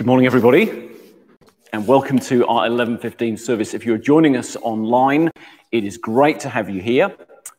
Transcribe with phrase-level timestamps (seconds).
[0.00, 0.88] Good morning, everybody,
[1.74, 3.74] and welcome to our 11:15 service.
[3.74, 5.30] If you're joining us online,
[5.72, 7.14] it is great to have you here.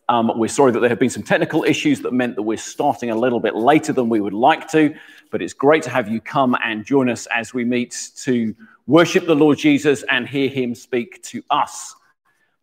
[0.10, 3.12] Um, we're sorry that there have been some technical issues that meant that we're starting
[3.12, 4.96] a little bit later than we would like to,
[5.30, 8.56] but it's great to have you come and join us as we meet to
[8.88, 11.94] worship the Lord Jesus and hear Him speak to us.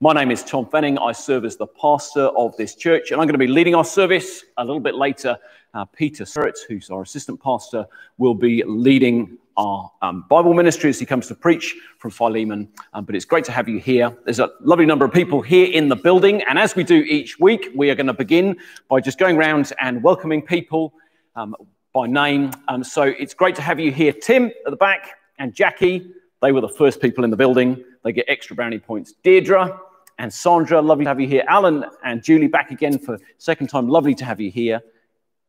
[0.01, 0.99] My name is Tom Fenning.
[1.01, 3.85] I serve as the pastor of this church, and I'm going to be leading our
[3.85, 5.39] service a little bit later.
[5.73, 11.01] Uh, Peter Skerratt, who's our assistant pastor, will be leading our um, Bible ministry as
[11.01, 12.69] he comes to preach from Philemon.
[12.95, 14.17] Um, but it's great to have you here.
[14.25, 16.43] There's a lovely number of people here in the building.
[16.49, 18.57] And as we do each week, we are going to begin
[18.89, 20.95] by just going around and welcoming people
[21.35, 21.57] um,
[21.93, 22.53] by name.
[22.69, 26.13] Um, so it's great to have you here, Tim at the back and Jackie.
[26.41, 27.85] They were the first people in the building.
[28.05, 29.15] They get extra brownie points.
[29.25, 29.81] Deirdre
[30.19, 31.43] and Sandra, lovely to have you here.
[31.49, 33.89] Alan and Julie back again for second time.
[33.89, 34.83] Lovely to have you here.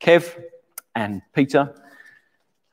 [0.02, 0.42] Kev
[0.96, 1.76] and Peter.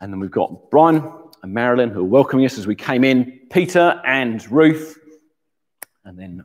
[0.01, 1.03] And then we've got Brian
[1.42, 4.98] and Marilyn who are welcoming us as we came in, Peter and Ruth,
[6.05, 6.45] and then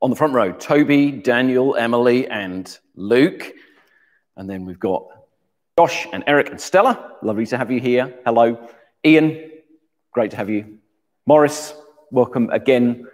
[0.00, 3.52] on the front row, Toby, Daniel, Emily, and Luke.
[4.36, 5.06] And then we've got
[5.78, 7.16] Josh and Eric and Stella.
[7.22, 8.12] Lovely to have you here.
[8.24, 8.68] Hello.
[9.04, 9.50] Ian,
[10.10, 10.78] great to have you.
[11.24, 11.74] Morris,
[12.10, 13.06] welcome again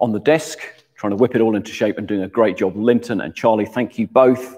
[0.00, 0.60] on the desk,
[0.94, 2.76] trying to whip it all into shape and doing a great job.
[2.76, 4.56] Linton and Charlie, thank you both.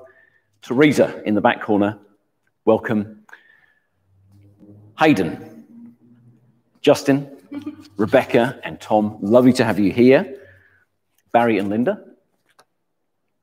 [0.60, 1.98] Teresa in the back corner,
[2.64, 3.24] welcome.
[4.98, 5.47] Hayden,
[6.80, 7.30] Justin,
[7.96, 10.36] Rebecca, and Tom, lovely to have you here.
[11.32, 12.02] Barry and Linda,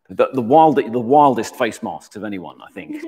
[0.09, 3.01] the, the, wild, the wildest face masks of anyone, I think.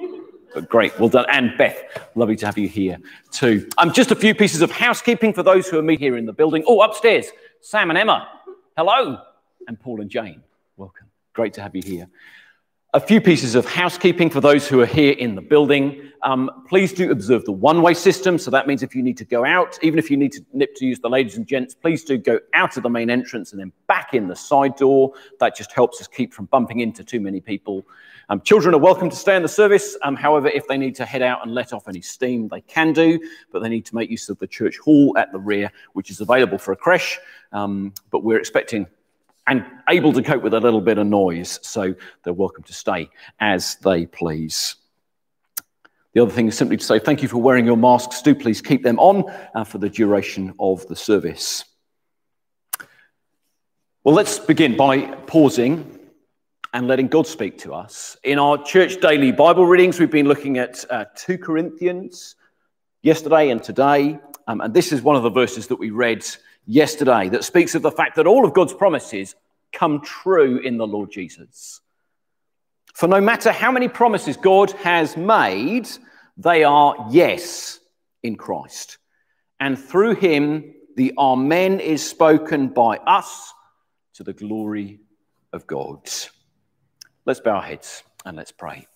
[0.54, 1.26] But great, well done.
[1.30, 1.84] And Beth,
[2.16, 2.98] lovely to have you here
[3.32, 3.70] too.
[3.78, 6.34] Um, just a few pieces of housekeeping for those who are meet here in the
[6.34, 6.64] building.
[6.68, 7.28] Oh, upstairs,
[7.62, 8.28] Sam and Emma,
[8.76, 9.22] hello.
[9.68, 10.42] And Paul and Jane,
[10.78, 11.08] welcome.
[11.34, 12.08] Great to have you here.
[12.94, 16.10] A few pieces of housekeeping for those who are here in the building.
[16.24, 18.38] Um, please do observe the one way system.
[18.38, 20.74] So that means if you need to go out, even if you need to nip
[20.78, 23.60] to use the ladies and gents, please do go out of the main entrance and
[23.60, 25.12] then back in the side door.
[25.42, 27.86] That just helps us keep from bumping into too many people.
[28.30, 29.98] Um, children are welcome to stay in the service.
[30.04, 32.94] Um, however, if they need to head out and let off any steam, they can
[32.94, 33.20] do,
[33.52, 36.22] but they need to make use of the church hall at the rear, which is
[36.22, 37.20] available for a creche.
[37.52, 38.88] Um, but we're expecting
[39.48, 41.60] and able to cope with a little bit of noise.
[41.64, 43.10] So they're welcome to stay
[43.40, 44.76] as they please.
[46.14, 48.22] The other thing is simply to say thank you for wearing your masks.
[48.22, 49.24] Do please keep them on
[49.56, 51.64] uh, for the duration of the service.
[54.04, 56.00] Well, let's begin by pausing
[56.74, 58.18] and letting God speak to us.
[58.24, 62.36] In our church daily Bible readings, we've been looking at uh, 2 Corinthians
[63.02, 64.20] yesterday and today.
[64.48, 66.26] Um, and this is one of the verses that we read
[66.68, 69.36] yesterday that speaks of the fact that all of God's promises
[69.72, 71.82] come true in the Lord Jesus.
[72.94, 75.88] For no matter how many promises God has made,
[76.36, 77.80] they are yes
[78.24, 78.98] in Christ.
[79.60, 83.54] And through him, the Amen is spoken by us
[84.16, 85.00] to the glory
[85.54, 86.10] of God.
[87.26, 88.88] Let's bow our heads and let's pray.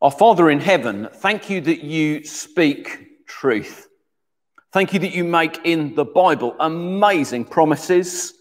[0.00, 3.87] Our Father in heaven, thank you that you speak truth.
[4.70, 8.34] Thank you that you make in the Bible amazing promises,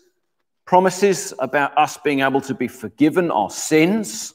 [0.65, 4.33] promises about us being able to be forgiven our sins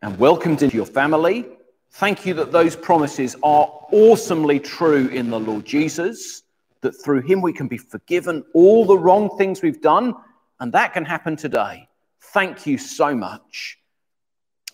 [0.00, 1.44] and welcomed into your family.
[1.90, 6.42] Thank you that those promises are awesomely true in the Lord Jesus,
[6.80, 10.14] that through him we can be forgiven all the wrong things we've done,
[10.58, 11.86] and that can happen today.
[12.32, 13.78] Thank you so much.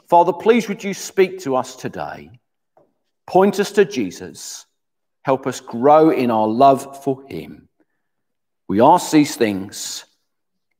[0.06, 2.31] Father, please would you speak to us today?
[3.26, 4.66] Point us to Jesus
[5.22, 7.69] Help us grow in our love for Him.
[8.69, 10.05] We ask these things,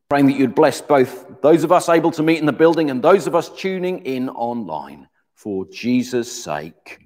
[0.09, 3.03] praying that you'd bless both those of us able to meet in the building and
[3.03, 5.09] those of us tuning in online.
[5.35, 7.01] For Jesus' sake.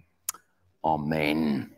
[0.85, 1.71] Amen.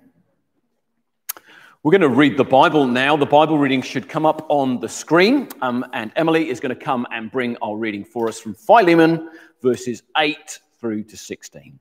[1.84, 3.16] We're going to read the Bible now.
[3.16, 6.84] The Bible reading should come up on the screen, um, and Emily is going to
[6.84, 9.30] come and bring our reading for us from Philemon,
[9.62, 11.78] verses 8 through to 16.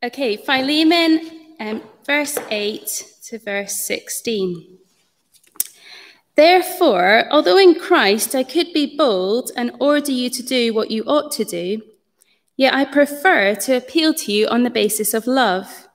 [0.00, 1.28] Okay, Philemon,
[1.58, 4.78] um, verse 8 to verse 16.
[6.36, 11.02] Therefore, although in Christ I could be bold and order you to do what you
[11.02, 11.82] ought to do,
[12.56, 15.88] yet I prefer to appeal to you on the basis of love.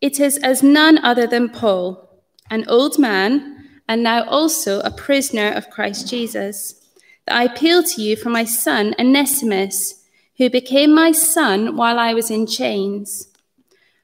[0.00, 2.08] It is as none other than Paul,
[2.48, 6.82] an old man, and now also a prisoner of Christ Jesus,
[7.26, 10.05] that I appeal to you for my son Onesimus
[10.38, 13.28] who became my son while I was in chains.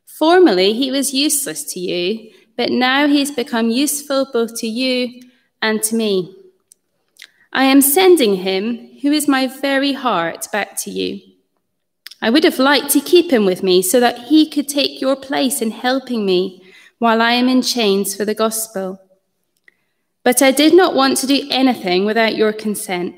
[0.06, 5.22] Formerly he was useless to you, but now he's become useful both to you
[5.60, 6.34] and to me.
[7.52, 11.20] I am sending him, who is my very heart, back to you.
[12.22, 15.16] I would have liked to keep him with me so that he could take your
[15.16, 16.62] place in helping me
[16.98, 19.00] while I am in chains for the gospel.
[20.22, 23.16] But I did not want to do anything without your consent,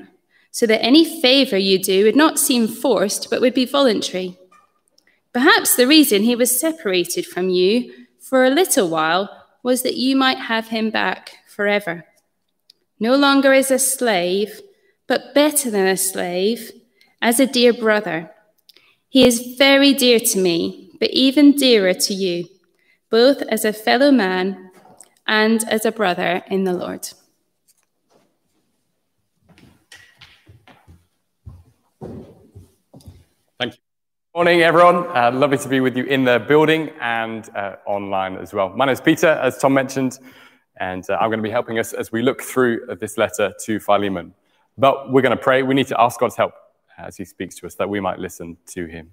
[0.55, 4.37] so that any favor you do would not seem forced but would be voluntary.
[5.33, 7.91] Perhaps the reason he was separated from you
[8.21, 9.29] for a little while
[9.63, 12.05] was that you might have him back forever.
[13.01, 14.61] No longer as a slave,
[15.07, 16.71] but better than a slave,
[17.21, 18.31] as a dear brother.
[19.09, 22.47] He is very dear to me, but even dearer to you,
[23.09, 24.71] both as a fellow man
[25.27, 27.09] and as a brother in the Lord.
[33.59, 33.79] Thank you.
[34.35, 35.07] Morning, everyone.
[35.15, 38.67] Uh, lovely to be with you in the building and uh, online as well.
[38.67, 40.19] My name is Peter, as Tom mentioned,
[40.75, 43.79] and uh, I'm going to be helping us as we look through this letter to
[43.79, 44.33] Philemon.
[44.77, 45.63] But we're going to pray.
[45.63, 46.51] We need to ask God's help
[46.97, 49.11] as he speaks to us, that we might listen to him.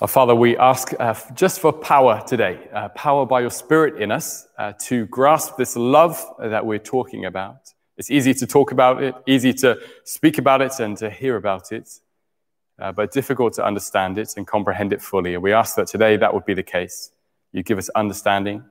[0.00, 4.10] Our Father, we ask uh, just for power today, uh, power by your Spirit in
[4.10, 7.74] us uh, to grasp this love that we're talking about.
[8.00, 11.70] It's easy to talk about it, easy to speak about it and to hear about
[11.70, 12.00] it,
[12.78, 15.34] uh, but difficult to understand it and comprehend it fully.
[15.34, 17.12] And we ask that today that would be the case.
[17.52, 18.64] You give us understanding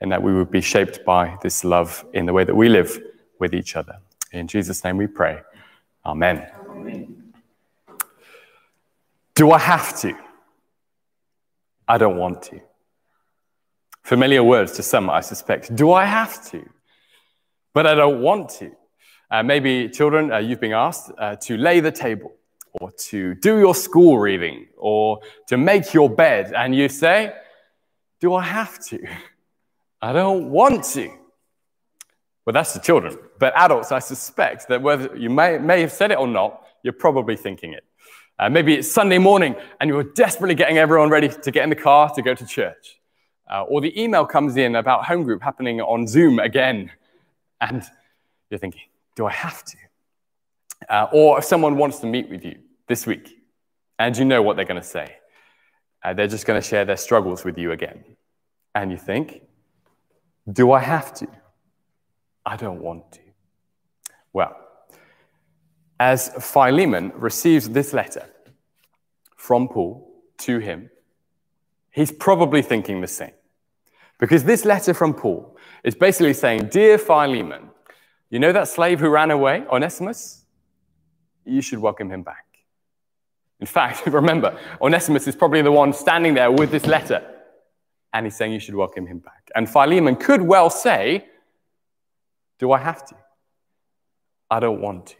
[0.00, 3.02] and that we would be shaped by this love in the way that we live
[3.40, 3.98] with each other.
[4.30, 5.40] In Jesus' name we pray.
[6.06, 6.48] Amen.
[6.70, 7.32] Amen.
[9.34, 10.16] Do I have to?
[11.88, 12.60] I don't want to.
[14.04, 15.74] Familiar words to some, I suspect.
[15.74, 16.64] Do I have to?
[17.78, 18.72] But I don't want to.
[19.30, 22.32] Uh, maybe, children, uh, you've been asked uh, to lay the table,
[22.72, 27.32] or to do your school reading, or to make your bed, and you say,
[28.20, 28.98] Do I have to?
[30.02, 31.08] I don't want to.
[32.44, 33.16] Well, that's the children.
[33.38, 36.92] But adults, I suspect that whether you may, may have said it or not, you're
[36.92, 37.84] probably thinking it.
[38.40, 41.76] Uh, maybe it's Sunday morning and you're desperately getting everyone ready to get in the
[41.76, 42.98] car to go to church.
[43.48, 46.90] Uh, or the email comes in about home group happening on Zoom again.
[47.60, 47.82] And
[48.50, 48.82] you're thinking,
[49.16, 49.76] do I have to?
[50.88, 53.42] Uh, or if someone wants to meet with you this week
[53.98, 55.16] and you know what they're going to say,
[56.04, 58.04] uh, they're just going to share their struggles with you again.
[58.74, 59.42] And you think,
[60.50, 61.26] do I have to?
[62.46, 63.20] I don't want to.
[64.32, 64.56] Well,
[65.98, 68.26] as Philemon receives this letter
[69.36, 70.08] from Paul
[70.38, 70.90] to him,
[71.90, 73.32] he's probably thinking the same.
[74.18, 77.70] Because this letter from Paul is basically saying, Dear Philemon,
[78.30, 80.44] you know that slave who ran away, Onesimus?
[81.44, 82.44] You should welcome him back.
[83.60, 87.22] In fact, remember, Onesimus is probably the one standing there with this letter,
[88.12, 89.50] and he's saying you should welcome him back.
[89.54, 91.26] And Philemon could well say,
[92.58, 93.14] do I have to?
[94.50, 95.16] I don't want to.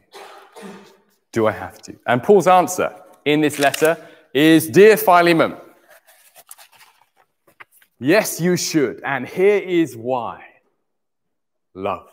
[1.33, 1.97] Do I have to?
[2.07, 3.97] And Paul's answer in this letter
[4.35, 5.57] is Dear Philemon,
[7.99, 9.01] yes, you should.
[9.05, 10.45] And here is why
[11.75, 12.09] love.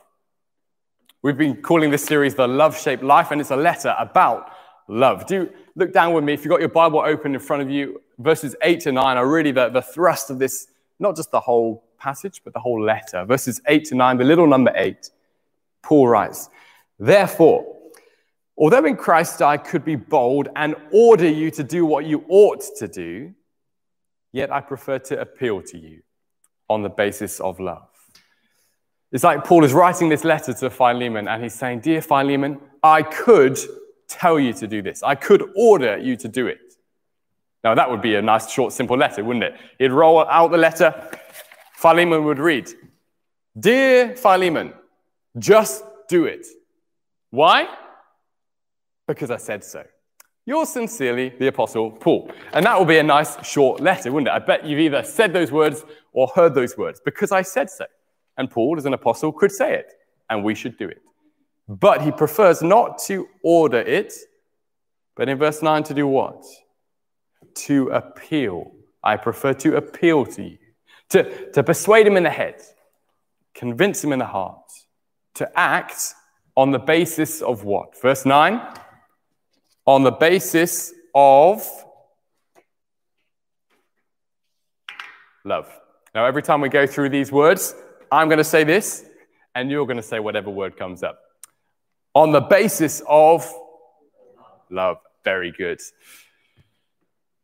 [1.21, 4.51] We've been calling this series The Love Shaped Life, and it's a letter about
[4.87, 5.25] love.
[5.25, 6.33] Do look down with me.
[6.33, 9.27] If you've got your Bible open in front of you, verses 8 to 9 are
[9.27, 10.67] really the, the thrust of this,
[10.99, 13.25] not just the whole passage, but the whole letter.
[13.25, 15.09] Verses 8 to 9, the little number 8.
[15.81, 16.49] Paul writes,
[16.99, 17.75] Therefore,
[18.57, 22.63] although in Christ I could be bold and order you to do what you ought
[22.77, 23.33] to do,
[24.35, 26.01] yet I prefer to appeal to you
[26.69, 27.87] on the basis of love.
[29.13, 33.01] It's like Paul is writing this letter to Philemon and he's saying, Dear Philemon, I
[33.01, 33.57] could
[34.09, 35.03] tell you to do this.
[35.03, 36.59] I could order you to do it.
[37.63, 39.55] Now, that would be a nice, short, simple letter, wouldn't it?
[39.79, 40.93] He'd roll out the letter.
[41.77, 42.69] Philemon would read,
[43.57, 44.73] Dear Philemon,
[45.39, 46.45] just do it.
[47.29, 47.69] Why?
[49.07, 49.85] Because I said so.
[50.47, 52.31] Yours sincerely, the Apostle Paul.
[52.53, 54.31] And that will be a nice short letter, wouldn't it?
[54.31, 55.83] I bet you've either said those words
[56.13, 57.85] or heard those words because I said so.
[58.37, 59.93] And Paul, as an apostle, could say it,
[60.29, 61.01] and we should do it.
[61.67, 64.13] But he prefers not to order it,
[65.15, 66.43] but in verse 9 to do what?
[67.55, 68.71] To appeal.
[69.03, 70.57] I prefer to appeal to you,
[71.09, 72.61] to, to persuade him in the head,
[73.55, 74.61] convince him in the heart,
[75.35, 76.13] to act
[76.55, 77.99] on the basis of what?
[77.99, 78.61] Verse 9?
[79.85, 81.65] On the basis of
[85.43, 85.67] love.
[86.13, 87.75] Now, every time we go through these words,
[88.11, 89.05] I'm going to say this,
[89.53, 91.19] and you're going to say whatever word comes up.
[92.13, 93.45] On the basis of
[94.69, 94.97] love.
[95.23, 95.79] Very good.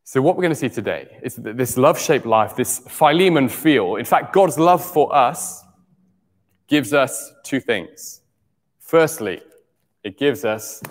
[0.04, 3.48] So, what we're going to see today is that this love shaped life, this Philemon
[3.48, 3.96] feel.
[3.96, 5.64] In fact, God's love for us
[6.68, 8.20] gives us two things.
[8.78, 9.40] Firstly,
[10.04, 10.82] it gives us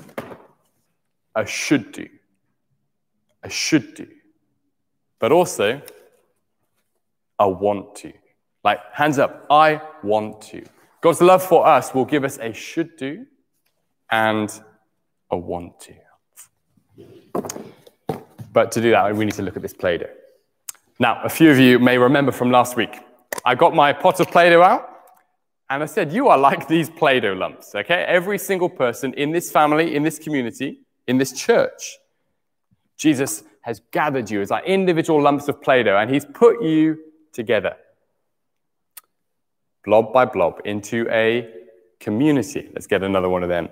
[1.36, 2.08] a should do.
[3.44, 4.08] I should do.
[5.20, 5.82] But also
[7.40, 8.14] I want to.
[8.64, 10.64] Like, hands up, I want to.
[11.02, 13.26] God's love for us will give us a should do
[14.12, 14.52] and
[15.32, 15.94] a want to.
[18.54, 20.10] But to do that, we need to look at this Play Doh.
[21.00, 23.00] Now, a few of you may remember from last week,
[23.44, 24.88] I got my pot of Play Doh out
[25.72, 28.04] and I said, You are like these Play Doh lumps, okay?
[28.04, 31.98] Every single person in this family, in this community, in this church,
[32.98, 36.98] Jesus has gathered you as like individual lumps of Play Doh and he's put you
[37.32, 37.76] together,
[39.84, 41.52] blob by blob, into a
[42.00, 42.70] community.
[42.74, 43.70] Let's get another one of them.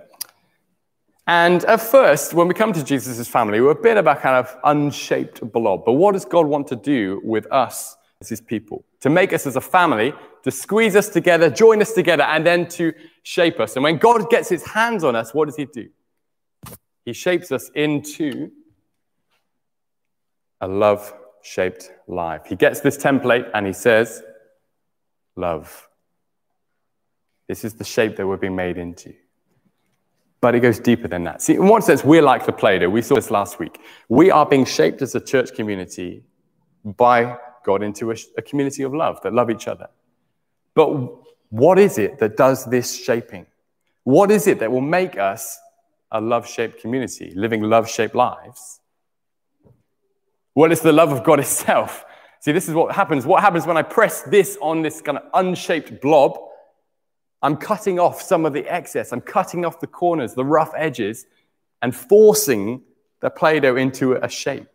[1.27, 4.35] And at first, when we come to Jesus' family, we're a bit of a kind
[4.35, 5.85] of unshaped blob.
[5.85, 8.83] But what does God want to do with us as his people?
[9.01, 10.11] To make us as a family,
[10.43, 13.75] to squeeze us together, join us together, and then to shape us.
[13.75, 15.89] And when God gets his hands on us, what does he do?
[17.05, 18.51] He shapes us into
[20.61, 22.41] a love shaped life.
[22.45, 24.23] He gets this template and he says,
[25.35, 25.87] Love.
[27.47, 29.13] This is the shape that we're being made into.
[30.41, 31.41] But it goes deeper than that.
[31.41, 32.89] See, in one sense, we're like the Play Doh.
[32.89, 33.79] We saw this last week.
[34.07, 36.23] We are being shaped as a church community
[36.83, 39.87] by God into a, a community of love that love each other.
[40.75, 40.89] But
[41.49, 43.45] what is it that does this shaping?
[44.03, 45.59] What is it that will make us
[46.11, 48.79] a love shaped community, living love shaped lives?
[50.55, 52.05] Well, it's the love of God itself.
[52.41, 53.25] See, this is what happens.
[53.25, 56.37] What happens when I press this on this kind of unshaped blob?
[57.41, 59.11] I'm cutting off some of the excess.
[59.13, 61.25] I'm cutting off the corners, the rough edges,
[61.81, 62.81] and forcing
[63.21, 64.67] the Play Doh into a shape.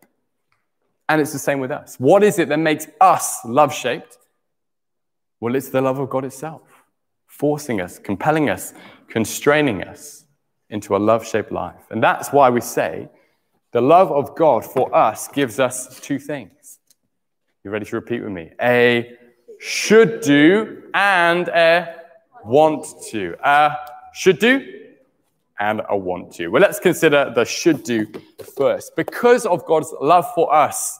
[1.07, 1.95] And it's the same with us.
[1.99, 4.17] What is it that makes us love shaped?
[5.39, 6.61] Well, it's the love of God itself,
[7.27, 8.73] forcing us, compelling us,
[9.07, 10.24] constraining us
[10.69, 11.85] into a love shaped life.
[11.91, 13.09] And that's why we say
[13.71, 16.79] the love of God for us gives us two things.
[17.63, 18.51] You ready to repeat with me?
[18.61, 19.17] A
[19.59, 21.95] should do and a
[22.43, 23.35] want to.
[23.45, 23.75] Uh,
[24.13, 24.65] should do
[25.59, 26.47] and a want to.
[26.47, 28.07] Well, let's consider the should do
[28.57, 28.95] first.
[28.95, 30.99] Because of God's love for us,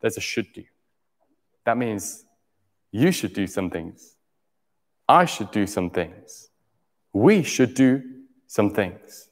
[0.00, 0.64] there's a should do.
[1.64, 2.24] That means
[2.90, 4.16] you should do some things.
[5.08, 6.48] I should do some things.
[7.12, 8.02] We should do
[8.52, 9.30] some things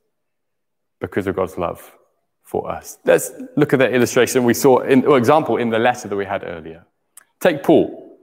[0.99, 1.95] because of God's love
[2.43, 2.97] for us.
[3.05, 6.25] Let's look at that illustration we saw, in, or example, in the letter that we
[6.25, 6.87] had earlier.
[7.39, 8.19] Take Paul.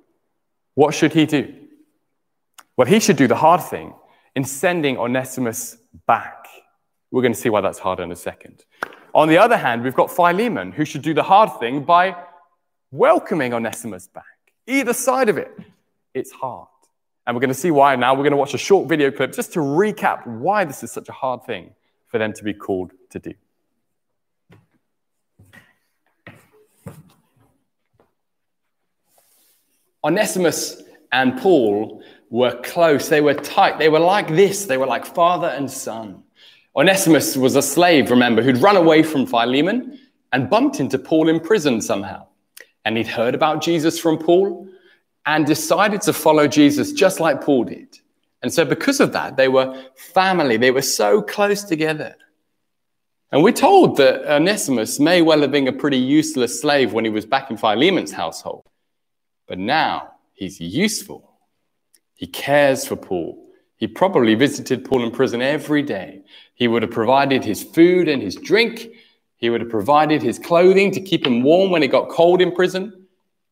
[0.74, 1.54] What should he do?
[2.76, 3.94] Well, he should do the hard thing
[4.36, 5.78] in sending Onesimus
[6.08, 6.48] back.
[7.12, 8.66] We're going to see why that's hard in a second.
[9.14, 12.16] On the other hand, we've got Philemon, who should do the hard thing by
[12.90, 14.26] welcoming Onesimus back.
[14.66, 15.52] Either side of it,
[16.16, 16.68] it's hard.
[17.28, 18.14] And we're going to see why now.
[18.14, 21.10] We're going to watch a short video clip just to recap why this is such
[21.10, 21.76] a hard thing
[22.08, 23.34] for them to be called to do.
[30.06, 30.82] Onesimus
[31.12, 35.48] and Paul were close, they were tight, they were like this, they were like father
[35.48, 36.24] and son.
[36.78, 40.00] Onesimus was a slave, remember, who'd run away from Philemon
[40.32, 42.26] and bumped into Paul in prison somehow.
[42.86, 44.70] And he'd heard about Jesus from Paul
[45.28, 48.00] and decided to follow Jesus just like Paul did.
[48.42, 52.16] And so, because of that, they were family, they were so close together.
[53.32, 57.12] And we're told that Onesimus may well have been a pretty useless slave when he
[57.12, 58.66] was back in Philemon's household.
[59.48, 61.28] But now he's useful
[62.18, 63.38] he cares for Paul.
[63.78, 66.24] He probably visited Paul in prison every day.
[66.56, 68.90] He would have provided his food and his drink.
[69.38, 72.52] He would have provided his clothing to keep him warm when it got cold in
[72.52, 73.07] prison.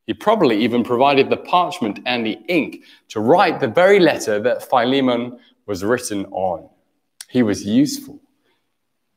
[0.05, 4.69] He probably even provided the parchment and the ink to write the very letter that
[4.69, 6.69] Philemon was written on.
[7.29, 8.19] He was useful.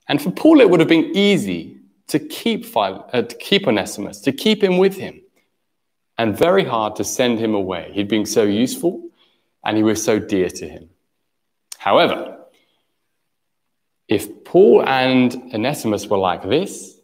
[0.09, 1.77] And for Paul, it would have been easy
[2.07, 5.21] to keep, Phile- uh, to keep Onesimus, to keep him with him,
[6.17, 7.91] and very hard to send him away.
[7.93, 9.11] He'd been so useful
[9.65, 10.89] and he was so dear to him.
[11.77, 12.39] However,
[14.09, 16.99] if Paul and Onesimus were like this,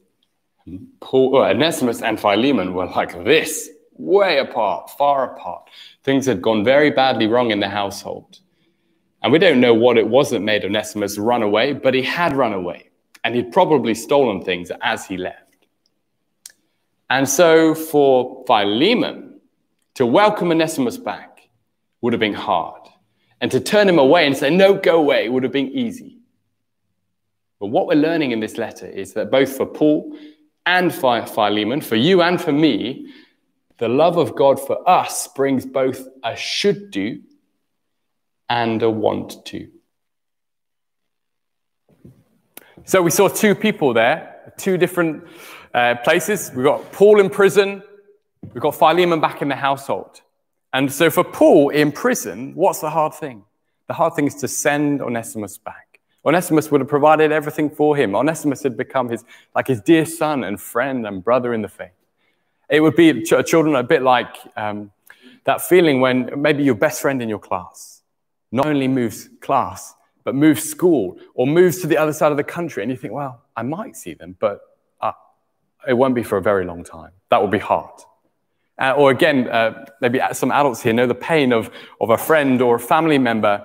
[1.00, 5.68] Paul, or Onesimus and Philemon were like this, way apart, far apart,
[6.02, 8.40] things had gone very badly wrong in the household.
[9.22, 12.36] And we don't know what it was that made Onesimus run away, but he had
[12.36, 12.90] run away.
[13.22, 15.66] And he'd probably stolen things as he left.
[17.08, 19.40] And so for Philemon
[19.94, 21.48] to welcome Onesimus back,
[22.00, 22.82] would have been hard.
[23.40, 26.18] And to turn him away and say, no, go away, would have been easy.
[27.60, 30.14] But what we're learning in this letter is that both for Paul
[30.66, 33.10] and Philemon, for you and for me,
[33.78, 37.22] the love of God for us brings both a should do
[38.48, 39.68] and a want to.
[42.84, 45.26] So we saw two people there, two different
[45.72, 46.52] uh, places.
[46.54, 47.82] We've got Paul in prison,
[48.42, 50.20] we've got Philemon back in the household.
[50.72, 53.44] And so for Paul in prison, what's the hard thing?
[53.86, 56.00] The hard thing is to send Onesimus back.
[56.26, 58.14] Onesimus would have provided everything for him.
[58.14, 61.92] Onesimus had become his, like his dear son and friend and brother in the faith.
[62.74, 64.90] It would be children a bit like um,
[65.44, 68.02] that feeling when maybe your best friend in your class
[68.50, 72.44] not only moves class, but moves school or moves to the other side of the
[72.44, 74.60] country, and you think, well, I might see them, but
[75.00, 75.12] uh,
[75.86, 77.10] it won't be for a very long time.
[77.30, 78.00] That will be hard.
[78.76, 82.60] Uh, or again, uh, maybe some adults here know the pain of, of a friend
[82.60, 83.64] or a family member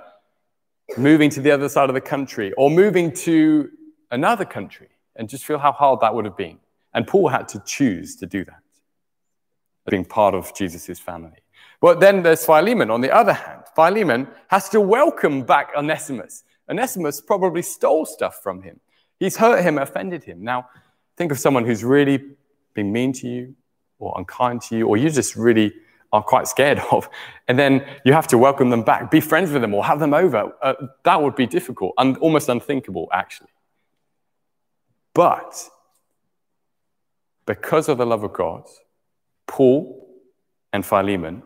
[0.97, 3.69] moving to the other side of the country or moving to
[4.11, 6.59] another country and just feel how hard that would have been.
[6.93, 8.61] And Paul had to choose to do that,
[9.89, 11.39] being part of Jesus' family.
[11.81, 13.63] But then there's Philemon on the other hand.
[13.75, 16.43] Philemon has to welcome back Onesimus.
[16.69, 18.79] Onesimus probably stole stuff from him.
[19.19, 20.43] He's hurt him, offended him.
[20.43, 20.69] Now,
[21.17, 22.21] think of someone who's really
[22.73, 23.55] been mean to you
[23.97, 25.73] or unkind to you, or you just really
[26.11, 27.09] are quite scared of.
[27.47, 30.13] And then you have to welcome them back, be friends with them, or have them
[30.13, 30.53] over.
[30.61, 33.49] Uh, that would be difficult and almost unthinkable, actually.
[35.13, 35.69] But
[37.45, 38.67] because of the love of God,
[39.49, 40.07] Paul
[40.71, 41.41] and Philemon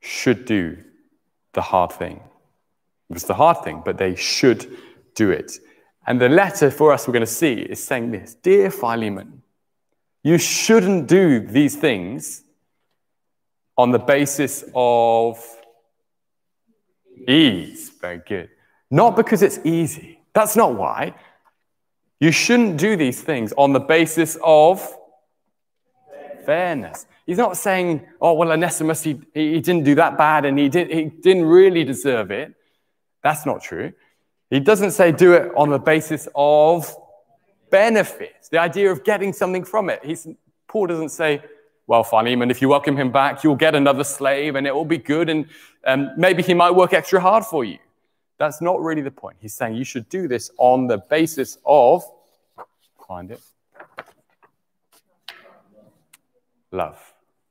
[0.00, 0.76] should do
[1.54, 2.20] the hard thing.
[3.08, 4.76] It was the hard thing, but they should
[5.14, 5.52] do it.
[6.06, 9.42] And the letter for us we're going to see is saying this Dear Philemon,
[10.22, 12.44] you shouldn't do these things
[13.78, 15.42] on the basis of
[17.26, 17.90] ease.
[18.00, 18.50] Very good.
[18.90, 20.20] Not because it's easy.
[20.34, 21.14] That's not why.
[22.20, 24.94] You shouldn't do these things on the basis of
[26.46, 27.06] fairness.
[27.26, 30.90] He's not saying, oh, well, Onesimus, he, he didn't do that bad and he, did,
[30.90, 32.54] he didn't really deserve it.
[33.22, 33.92] That's not true.
[34.48, 36.94] He doesn't say do it on the basis of
[37.70, 40.00] benefits, the idea of getting something from it.
[40.04, 40.28] He's,
[40.68, 41.42] Paul doesn't say,
[41.88, 44.98] well, Philemon, if you welcome him back, you'll get another slave and it will be
[44.98, 45.46] good and
[45.84, 47.78] um, maybe he might work extra hard for you.
[48.38, 49.38] That's not really the point.
[49.40, 52.04] He's saying you should do this on the basis of,
[53.06, 53.40] find it,
[56.72, 57.00] love.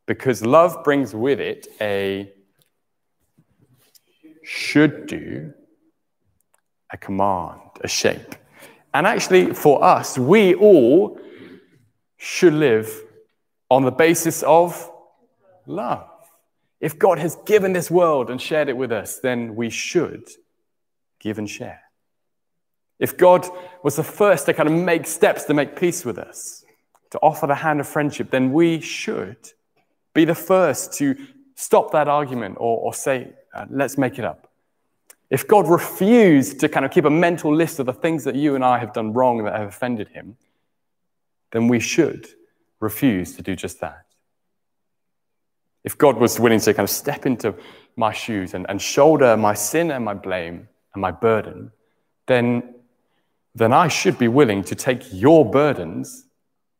[0.06, 2.32] Because love brings with it a
[4.44, 5.54] should do,
[6.92, 8.36] a command, a shape.
[8.94, 11.20] And actually, for us, we all
[12.18, 13.04] should live
[13.70, 14.90] on the basis of
[15.66, 16.10] love.
[16.80, 20.30] If God has given this world and shared it with us, then we should
[21.20, 21.82] give and share.
[23.00, 23.48] If God
[23.84, 26.65] was the first to kind of make steps to make peace with us,
[27.16, 29.38] to offer the hand of friendship, then we should
[30.14, 31.16] be the first to
[31.56, 34.52] stop that argument or, or say, uh, let's make it up.
[35.30, 38.56] If God refused to kind of keep a mental list of the things that you
[38.56, 40.36] and I have done wrong that have offended him,
[41.52, 42.28] then we should
[42.82, 44.06] refuse to do just that.
[45.86, 47.56] If God was willing to kind of step into
[47.96, 51.72] my shoes and, and shoulder my sin and my blame and my burden,
[52.28, 52.76] then,
[53.54, 56.26] then I should be willing to take your burdens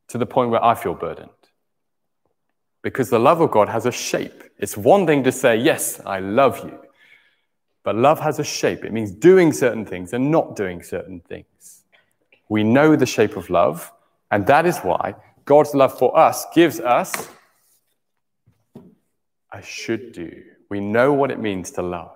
[0.10, 1.30] to the point where I feel burdened.
[2.82, 4.44] Because the love of God has a shape.
[4.60, 6.80] It's one thing to say, Yes, I love you.
[7.84, 8.84] But love has a shape.
[8.84, 11.84] It means doing certain things and not doing certain things.
[12.50, 13.92] We know the shape of love,
[14.32, 15.16] and that is why
[15.46, 17.30] God's love for us gives us
[19.52, 20.44] a should do.
[20.70, 22.12] We know what it means to love.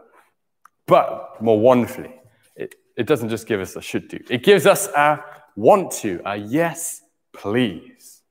[0.88, 2.14] But more wonderfully,
[2.56, 5.24] it, it doesn't just give us a should do, it gives us a
[5.56, 7.02] want to, a yes,
[7.34, 8.22] please.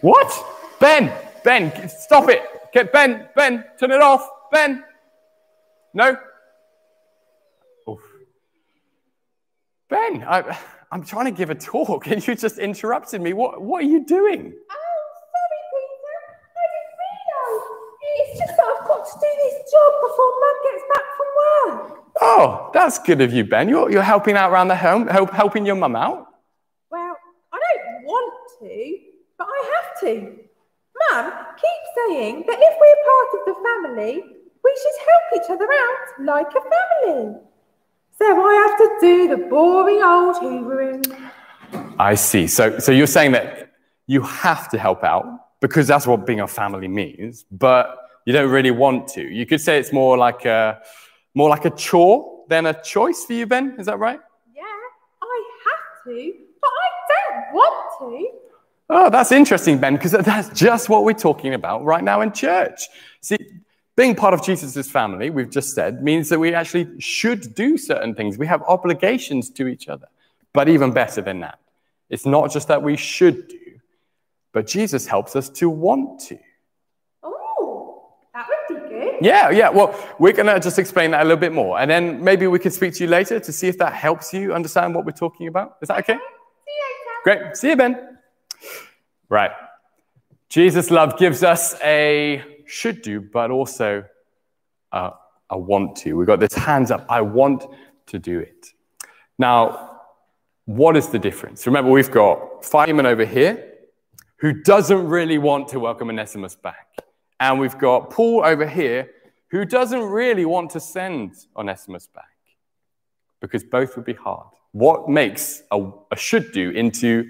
[0.00, 0.44] What?
[0.80, 1.10] Ben,
[1.44, 2.42] Ben, stop it.
[2.72, 4.28] Get ben, Ben, turn it off.
[4.52, 4.84] Ben.
[5.94, 6.16] No?
[7.88, 8.00] Oof.
[9.88, 10.58] Ben, I,
[10.92, 13.32] I'm trying to give a talk and you just interrupted me.
[13.32, 14.52] What, what are you doing?
[14.70, 15.00] Oh,
[15.32, 16.16] sorry, Peter.
[16.52, 17.64] I didn't realise.
[18.20, 22.03] It's just that I've got to do this job before Mum gets back from work.
[22.20, 23.68] Oh, that's good of you, Ben.
[23.68, 26.26] You're, you're helping out around the home, help, helping your mum out.
[26.90, 27.16] Well,
[27.52, 28.98] I don't want to,
[29.36, 30.38] but I have to.
[31.10, 34.22] Mum keeps saying that if we're part of the family,
[34.64, 37.40] we should help each other out like a family.
[38.16, 41.30] So I have to do the boring old hoovering.
[41.98, 42.46] I see.
[42.46, 43.72] So, so you're saying that
[44.06, 45.24] you have to help out
[45.60, 49.22] because that's what being a family means, but you don't really want to.
[49.22, 50.80] You could say it's more like a,
[51.34, 53.76] more like a chore than a choice for you, Ben.
[53.78, 54.20] Is that right?
[54.54, 54.62] Yeah,
[55.22, 58.28] I have to, but I don't want to.
[58.90, 62.82] Oh, that's interesting, Ben, because that's just what we're talking about right now in church.
[63.20, 63.38] See,
[63.96, 68.14] Being part of Jesus' family, we've just said, means that we actually should do certain
[68.14, 68.36] things.
[68.36, 70.08] We have obligations to each other.
[70.52, 71.60] But even better than that,
[72.10, 73.58] it's not just that we should do,
[74.52, 76.38] but Jesus helps us to want to.
[77.22, 79.03] Oh, that would be good.
[79.20, 79.68] Yeah, yeah.
[79.68, 81.78] Well, we're going to just explain that a little bit more.
[81.78, 84.52] And then maybe we can speak to you later to see if that helps you
[84.54, 85.76] understand what we're talking about.
[85.82, 86.18] Is that okay?
[87.22, 87.56] Great.
[87.56, 88.18] See you, Ben.
[89.28, 89.50] Right.
[90.48, 94.04] Jesus' love gives us a should do, but also
[94.92, 95.12] a,
[95.50, 96.14] a want to.
[96.14, 97.06] We've got this hands up.
[97.08, 97.64] I want
[98.06, 98.68] to do it.
[99.38, 100.00] Now,
[100.66, 101.66] what is the difference?
[101.66, 103.72] Remember, we've got Philemon over here
[104.36, 106.88] who doesn't really want to welcome Onesimus back.
[107.40, 109.10] And we've got Paul over here
[109.50, 112.24] who doesn't really want to send Onesimus back
[113.40, 114.48] because both would be hard.
[114.72, 117.28] What makes a, a should do into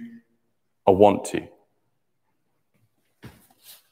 [0.86, 1.46] a want to?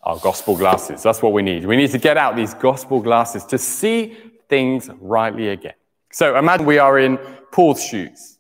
[0.03, 1.03] Our gospel glasses.
[1.03, 1.67] That's what we need.
[1.67, 4.17] We need to get out these gospel glasses to see
[4.49, 5.75] things rightly again.
[6.11, 7.19] So imagine we are in
[7.53, 8.39] Paul's shoes.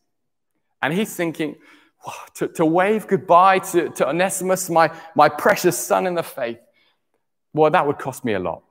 [0.83, 1.57] And he's thinking,
[2.35, 6.59] to, to wave goodbye to, to Onesimus, my, my precious son in the faith,
[7.55, 8.63] well, that would cost me a lot.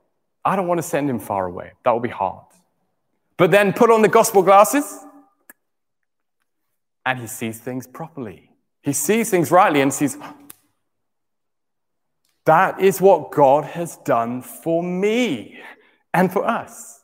[0.44, 1.72] I don't want to send him far away.
[1.84, 2.44] That would be hard.
[3.36, 4.98] But then put on the gospel glasses,
[7.04, 8.50] and he sees things properly.
[8.82, 10.16] He sees things rightly and sees,
[12.44, 15.60] that is what God has done for me
[16.12, 17.00] and for us.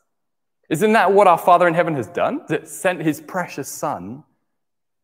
[0.69, 2.41] Isn't that what our Father in heaven has done?
[2.49, 4.23] That sent his precious Son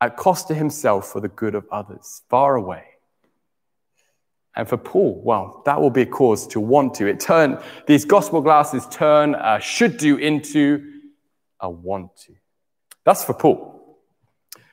[0.02, 2.84] at cost to himself for the good of others, far away.
[4.56, 7.08] And for Paul, well, that will be a cause to want to.
[7.08, 11.02] It turn these gospel glasses turn a should do into
[11.60, 12.34] a want to.
[13.04, 14.00] That's for Paul.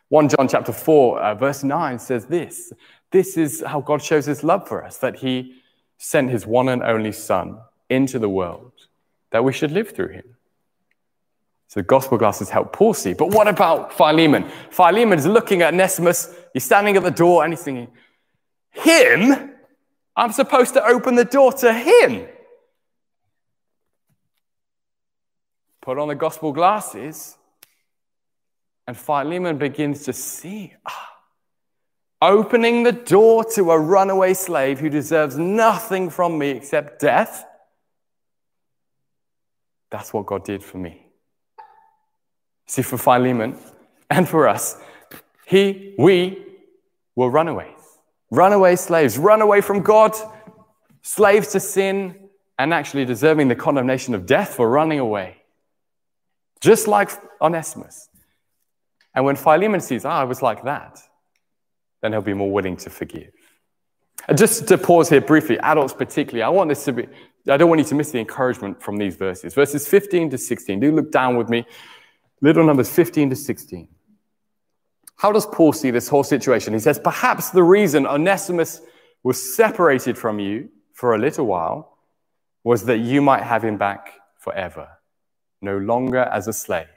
[0.08, 2.72] 1 John chapter 4, uh, verse 9 says this
[3.10, 5.54] This is how God shows his love for us, that he
[5.98, 8.72] sent his one and only Son into the world,
[9.30, 10.24] that we should live through him.
[11.68, 13.14] So the gospel glasses help Paul see.
[13.14, 14.50] But what about Philemon?
[14.70, 16.34] Philemon is looking at Onesimus.
[16.52, 17.88] He's standing at the door and he's thinking,
[18.70, 19.51] Him?
[20.16, 22.26] I'm supposed to open the door to him.
[25.80, 27.36] Put on the gospel glasses,
[28.86, 30.74] and Philemon begins to see.
[30.86, 31.12] Ah,
[32.22, 37.44] opening the door to a runaway slave who deserves nothing from me except death.
[39.90, 41.04] That's what God did for me.
[42.66, 43.58] See, for Philemon
[44.08, 44.78] and for us,
[45.46, 46.46] he, we
[47.16, 47.81] were runaways,
[48.32, 50.16] runaway slaves, run away from God,
[51.02, 52.16] slaves to sin,
[52.58, 55.36] and actually deserving the condemnation of death for running away.
[56.60, 58.08] Just like Onesimus.
[59.14, 60.98] And when Philemon sees, ah, I was like that,
[62.00, 63.30] then he'll be more willing to forgive.
[64.26, 67.08] And just to pause here briefly, adults particularly, I want this to be,
[67.48, 69.52] I don't want you to miss the encouragement from these verses.
[69.52, 70.80] Verses 15 to 16.
[70.80, 71.66] Do look down with me
[72.42, 73.88] Little numbers 15 to 16.
[75.22, 76.72] How does Paul see this whole situation?
[76.72, 78.80] He says, Perhaps the reason Onesimus
[79.22, 81.96] was separated from you for a little while
[82.64, 84.88] was that you might have him back forever,
[85.60, 86.88] no longer as a slave,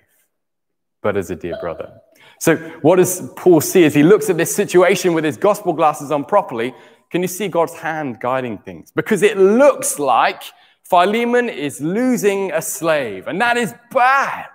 [1.03, 2.01] but as a dear brother.
[2.39, 6.09] So, what does Paul see as he looks at this situation with his gospel glasses
[6.09, 6.73] on properly?
[7.11, 8.89] Can you see God's hand guiding things?
[8.89, 10.41] Because it looks like
[10.89, 14.47] Philemon is losing a slave, and that is bad.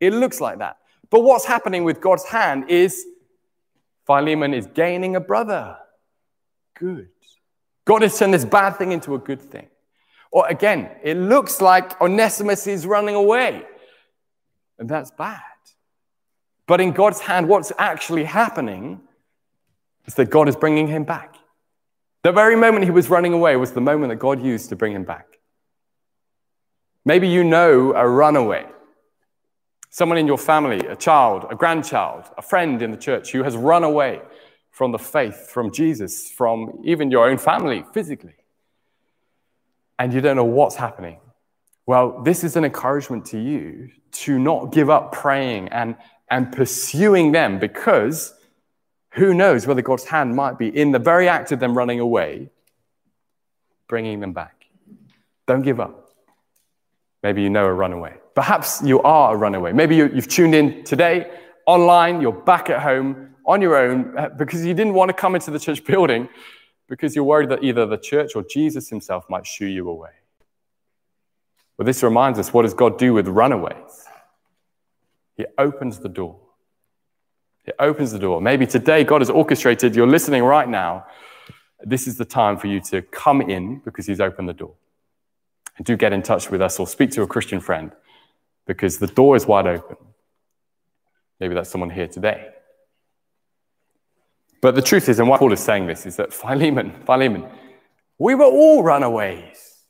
[0.00, 0.78] It looks like that.
[1.10, 3.04] But what's happening with God's hand is
[4.06, 5.76] Philemon is gaining a brother.
[6.74, 7.08] Good.
[7.84, 9.68] God has turned this bad thing into a good thing.
[10.30, 13.64] Or again, it looks like Onesimus is running away.
[14.78, 15.40] And that's bad.
[16.66, 19.00] But in God's hand, what's actually happening
[20.06, 21.36] is that God is bringing him back.
[22.22, 24.92] The very moment he was running away was the moment that God used to bring
[24.92, 25.38] him back.
[27.04, 28.66] Maybe you know a runaway
[29.96, 33.56] someone in your family, a child, a grandchild, a friend in the church who has
[33.56, 34.20] run away
[34.70, 38.34] from the faith, from Jesus, from even your own family physically,
[39.98, 41.18] and you don't know what's happening.
[41.86, 43.88] Well, this is an encouragement to you
[44.24, 45.96] to not give up praying and,
[46.30, 48.34] and pursuing them because
[49.12, 52.50] who knows whether God's hand might be in the very act of them running away,
[53.88, 54.66] bringing them back.
[55.46, 56.10] Don't give up.
[57.22, 58.18] Maybe you know a runaway.
[58.36, 59.72] Perhaps you are a runaway.
[59.72, 61.30] Maybe you, have tuned in today,
[61.66, 65.34] online, you're back at home on your own uh, because you didn't want to come
[65.34, 66.28] into the church building
[66.86, 70.10] because you're worried that either the church or Jesus himself might shoo you away.
[71.78, 74.04] Well, this reminds us what does God do with runaways?
[75.38, 76.38] He opens the door.
[77.64, 78.42] He opens the door.
[78.42, 81.06] Maybe today God has orchestrated, you're listening right now.
[81.80, 84.74] This is the time for you to come in because He's opened the door.
[85.78, 87.92] And do get in touch with us or speak to a Christian friend
[88.66, 89.96] because the door is wide open.
[91.40, 92.48] Maybe that's someone here today.
[94.60, 97.46] But the truth is, and why Paul is saying this, is that Philemon, Philemon,
[98.18, 99.84] we were all runaways.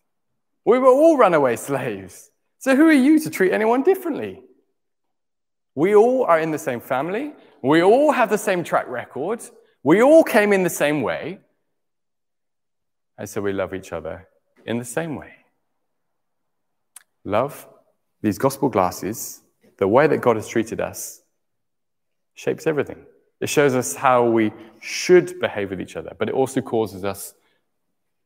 [0.64, 2.30] We were all runaway slaves.
[2.58, 4.42] So who are you to treat anyone differently?
[5.74, 7.32] We all are in the same family.
[7.62, 9.42] We all have the same track record.
[9.82, 11.38] We all came in the same way.
[13.16, 14.28] And so we love each other
[14.64, 15.32] in the same way.
[17.24, 17.68] Love,
[18.26, 19.40] these gospel glasses,
[19.78, 21.22] the way that God has treated us,
[22.34, 23.06] shapes everything.
[23.40, 27.34] It shows us how we should behave with each other, but it also causes us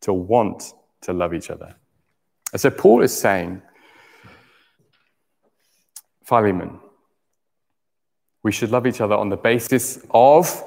[0.00, 1.74] to want to love each other.
[2.52, 3.60] And so Paul is saying,
[6.24, 6.80] Philemon,
[8.42, 10.64] we should love each other on the basis of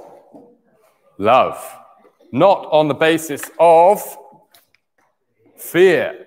[1.17, 1.58] love,
[2.32, 4.15] not on the basis of
[5.58, 6.23] fear.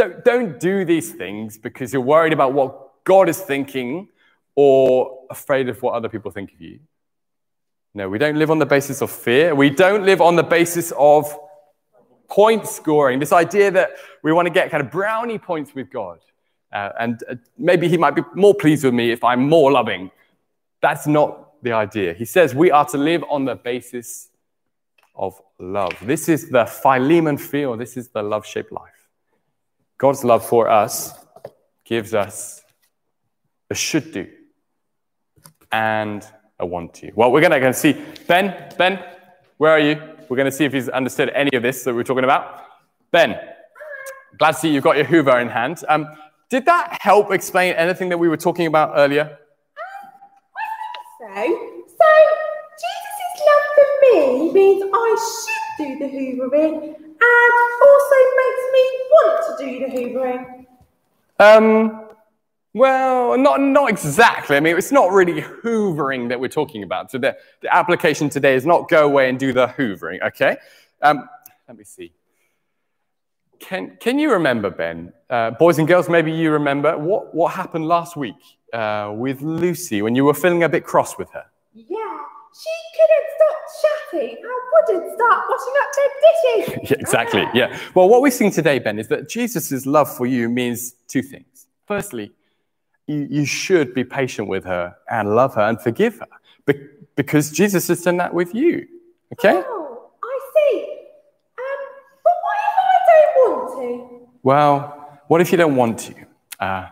[0.00, 4.08] Don't, don't do these things because you're worried about what God is thinking
[4.54, 6.80] or afraid of what other people think of you.
[7.92, 9.54] No, we don't live on the basis of fear.
[9.54, 11.38] We don't live on the basis of
[12.28, 13.90] point scoring, this idea that
[14.22, 16.20] we want to get kind of brownie points with God.
[16.72, 20.10] Uh, and uh, maybe he might be more pleased with me if I'm more loving.
[20.80, 22.14] That's not the idea.
[22.14, 24.30] He says we are to live on the basis
[25.14, 25.92] of love.
[26.00, 27.76] This is the Philemon feel.
[27.76, 28.99] This is the love shaped life.
[30.00, 31.12] God's love for us
[31.84, 32.62] gives us
[33.68, 34.26] a should do
[35.70, 36.26] and
[36.58, 37.12] a want to.
[37.14, 38.02] Well, we're going to go and see.
[38.26, 39.04] Ben, Ben,
[39.58, 40.00] where are you?
[40.30, 42.62] We're going to see if he's understood any of this that we're talking about.
[43.10, 43.38] Ben,
[44.38, 45.84] glad to see you've got your Hoover in hand.
[45.86, 46.06] Um,
[46.48, 49.24] did that help explain anything that we were talking about earlier?
[49.24, 49.36] Um,
[51.34, 52.06] I think so, so
[52.80, 53.84] Jesus' love for
[54.16, 55.16] me means I
[55.76, 57.52] should do the hoovering and
[57.82, 60.66] also makes me want to do the hoovering.
[61.38, 62.06] Um,
[62.72, 64.56] well, not, not exactly.
[64.56, 67.10] I mean, it's not really hoovering that we're talking about.
[67.10, 70.56] So the, the application today is not go away and do the hoovering, okay?
[71.02, 71.28] Um,
[71.66, 72.12] let me see.
[73.58, 77.86] Can, can you remember, Ben, uh, boys and girls, maybe you remember what, what happened
[77.86, 78.36] last week
[78.72, 81.44] uh, with Lucy when you were feeling a bit cross with her?
[81.74, 82.18] Yeah,
[82.52, 86.90] she couldn't stop chatting and wouldn't start washing up their dishes.
[86.90, 87.78] yeah, exactly, yeah.
[87.94, 91.66] Well, what we're seeing today, Ben, is that Jesus' love for you means two things.
[91.86, 92.32] Firstly,
[93.06, 96.26] you, you should be patient with her and love her and forgive her
[96.66, 96.86] be-
[97.16, 98.86] because Jesus has done that with you,
[99.32, 99.62] okay?
[99.64, 100.84] Oh, I see.
[101.58, 101.80] Um,
[102.24, 104.28] but what if I don't want to?
[104.42, 106.14] Well, what if you don't want to?
[106.58, 106.88] Uh,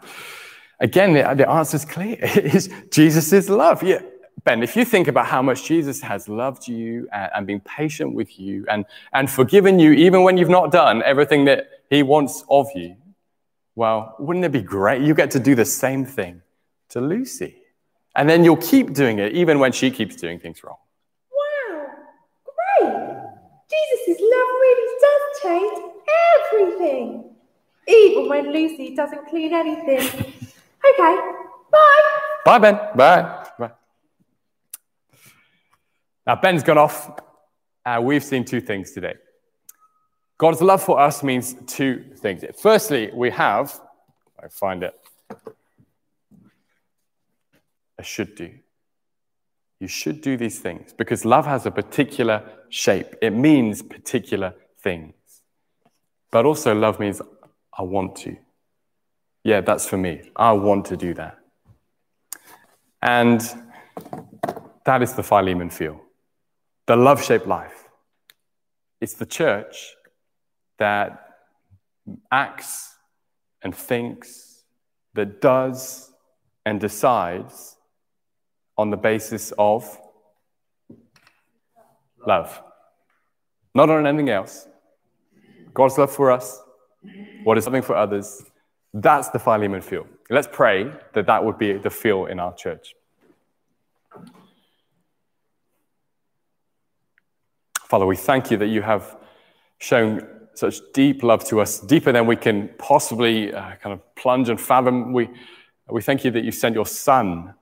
[0.81, 2.17] again, the, the answer is clear.
[2.23, 3.83] It is Jesus' love.
[3.83, 4.01] Yeah.
[4.49, 8.15] Ben, if you think about how much Jesus has loved you and, and, been patient
[8.15, 12.45] with you and, and forgiven you, even when you've not done everything that he wants
[12.49, 12.97] of you,
[13.75, 15.03] well, wouldn't it be great?
[15.03, 16.41] You get to do the same thing
[16.89, 17.57] to Lucy.
[18.17, 20.79] And then you'll keep doing it, even when she keeps doing things wrong.
[21.31, 21.87] Wow,
[22.81, 22.95] great.
[23.69, 25.79] Jesus' love really does change
[26.41, 27.35] everything
[27.87, 29.99] even when Lucy doesn't clean anything.
[29.99, 31.15] Okay,
[31.71, 32.01] bye.
[32.47, 32.79] Bye, Ben.
[32.97, 33.38] Bye.
[36.29, 37.11] Now, Ben's gone off.
[37.87, 39.15] Uh, we've seen two things today.
[40.37, 42.45] God's love for us means two things.
[42.61, 43.81] Firstly, we have,
[44.39, 44.95] I find it,
[47.99, 48.51] a should do.
[49.81, 55.15] You should do these things because love has a particular shape, it means particular things.
[56.31, 57.23] But also, love means
[57.73, 58.37] I want to.
[59.45, 60.31] Yeah, that's for me.
[60.37, 61.39] I want to do that.
[63.01, 63.41] And
[64.85, 66.03] that is the Philemon feel
[66.89, 67.85] the love shaped life.
[69.01, 69.95] It's the church
[70.79, 71.37] that
[72.33, 72.95] acts
[73.63, 74.65] and thinks,
[75.15, 76.11] that does
[76.65, 77.77] and decides
[78.77, 79.99] on the basis of
[82.27, 82.61] love.
[83.75, 84.67] Not on anything else.
[85.75, 86.59] God's love for us,
[87.45, 88.43] what is something for others.
[88.95, 90.07] That's the Philemon feel.
[90.31, 92.95] Let's pray that that would be the feel in our church.
[97.89, 99.17] Father, we thank you that you have
[99.79, 104.51] shown such deep love to us, deeper than we can possibly uh, kind of plunge
[104.51, 105.15] and fathom.
[105.15, 105.31] We,
[105.89, 107.55] we thank you that you sent your Son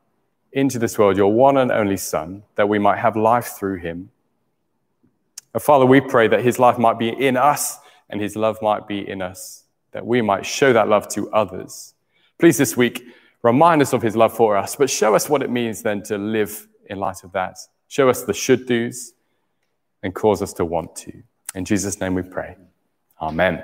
[0.53, 4.11] into this world, your one and only Son, that we might have life through him.
[5.55, 7.79] And Father, we pray that his life might be in us
[8.11, 11.95] and his love might be in us, that we might show that love to others.
[12.39, 13.05] Please, this week,
[13.43, 16.19] remind us of his love for us, but show us what it means then to
[16.19, 17.59] live in light of that.
[17.87, 19.13] Show us the should do's
[20.03, 21.13] and cause us to want to.
[21.55, 22.57] In Jesus' name we pray.
[23.21, 23.63] Amen.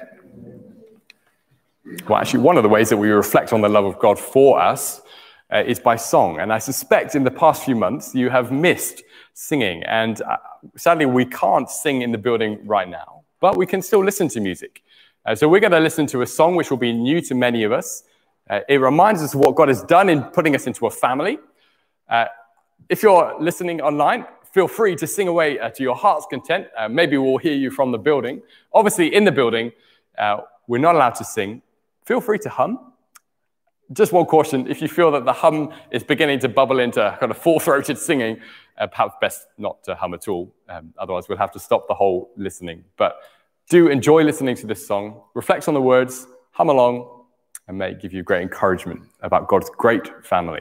[2.09, 4.61] Well, actually, one of the ways that we reflect on the love of God for
[4.61, 5.03] us
[5.53, 6.41] uh, is by song.
[6.41, 9.03] And I suspect in the past few months you have missed
[9.35, 9.83] singing.
[9.85, 10.39] And uh,
[10.77, 14.41] sadly, we can't sing in the building right now, but we can still listen to
[14.41, 14.83] music.
[15.27, 17.63] Uh, so we're going to listen to a song which will be new to many
[17.65, 18.05] of us.
[18.49, 21.39] Uh, it reminds us of what God has done in putting us into a family.
[22.09, 22.27] Uh,
[22.89, 26.69] if you're listening online, feel free to sing away uh, to your heart's content.
[26.77, 28.43] Uh, maybe we'll hear you from the building.
[28.73, 29.73] Obviously, in the building,
[30.19, 30.39] uh,
[30.69, 31.63] we're not allowed to sing.
[32.05, 32.93] Feel free to hum.
[33.93, 37.31] Just one caution if you feel that the hum is beginning to bubble into kind
[37.33, 38.41] of full throated singing,
[38.79, 40.55] uh, perhaps best not to hum at all.
[40.69, 42.85] Um, otherwise, we'll have to stop the whole listening.
[42.97, 43.17] But
[43.69, 47.25] do enjoy listening to this song, reflect on the words, hum along,
[47.69, 50.61] and may give you great encouragement about God's great family.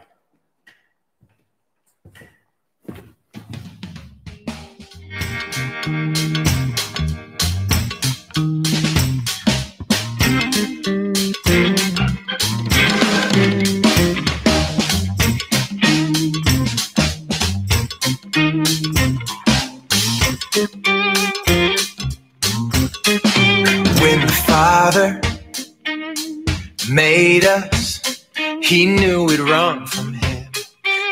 [28.72, 30.48] He knew we'd run from Him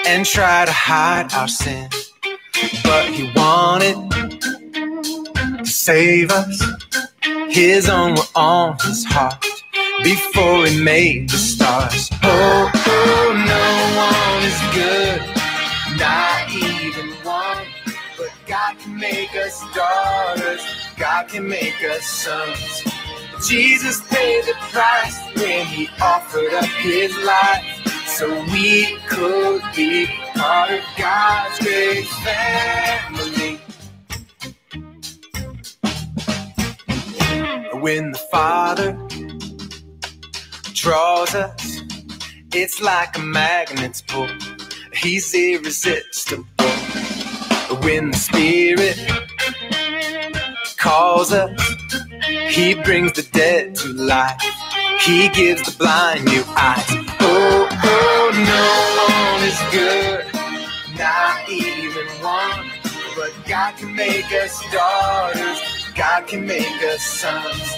[0.08, 1.90] and try to hide our sin.
[2.86, 4.09] But He wanted
[5.80, 6.62] save us.
[7.50, 9.46] His own were on His heart
[10.04, 12.10] before He made the stars.
[12.22, 13.66] Oh, oh, no
[14.06, 15.20] one is good,
[15.98, 17.66] not even one.
[18.18, 20.62] But God can make us daughters.
[20.98, 22.84] God can make us sons.
[23.48, 27.64] Jesus paid the price when he offered up his life
[28.06, 33.29] so we could be part of God's great family.
[37.50, 38.94] When the Father
[40.74, 41.82] draws us,
[42.54, 44.30] it's like a magnet's pull.
[44.94, 46.46] He's irresistible.
[47.82, 48.98] When the Spirit
[50.78, 51.50] calls us,
[52.50, 54.40] He brings the dead to life.
[55.02, 56.86] He gives the blind new eyes.
[57.22, 60.26] Oh, oh, no one is good,
[61.00, 62.70] not even one.
[63.16, 67.76] But God can make us daughters, God can make us sons.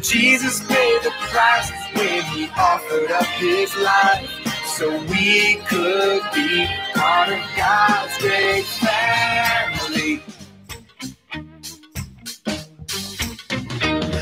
[0.00, 4.30] Jesus paid the price when He offered up His life
[4.78, 10.22] so we could be part of God's great family.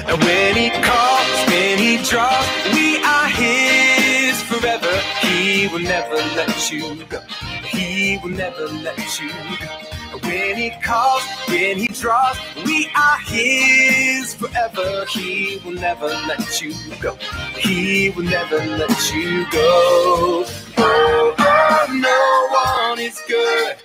[0.08, 4.94] And when he calls, when he draws, we are his forever.
[5.20, 7.20] He will never let you go.
[7.66, 9.87] He will never let you go.
[10.28, 12.36] When he calls, when he draws,
[12.66, 15.06] we are his forever.
[15.10, 17.14] He will never let you go.
[17.56, 20.44] He will never let you go.
[20.76, 23.76] Oh, oh no one is good,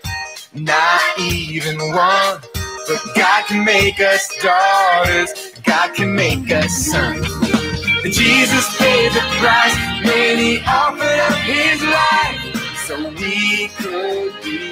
[0.54, 2.42] not even one.
[2.90, 5.32] But God can make us daughters.
[5.64, 7.26] God can make us sons.
[8.04, 14.63] And Jesus paid the price when he offered up his life so we could be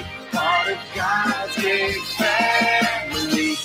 [0.61, 3.55] part of God's great family.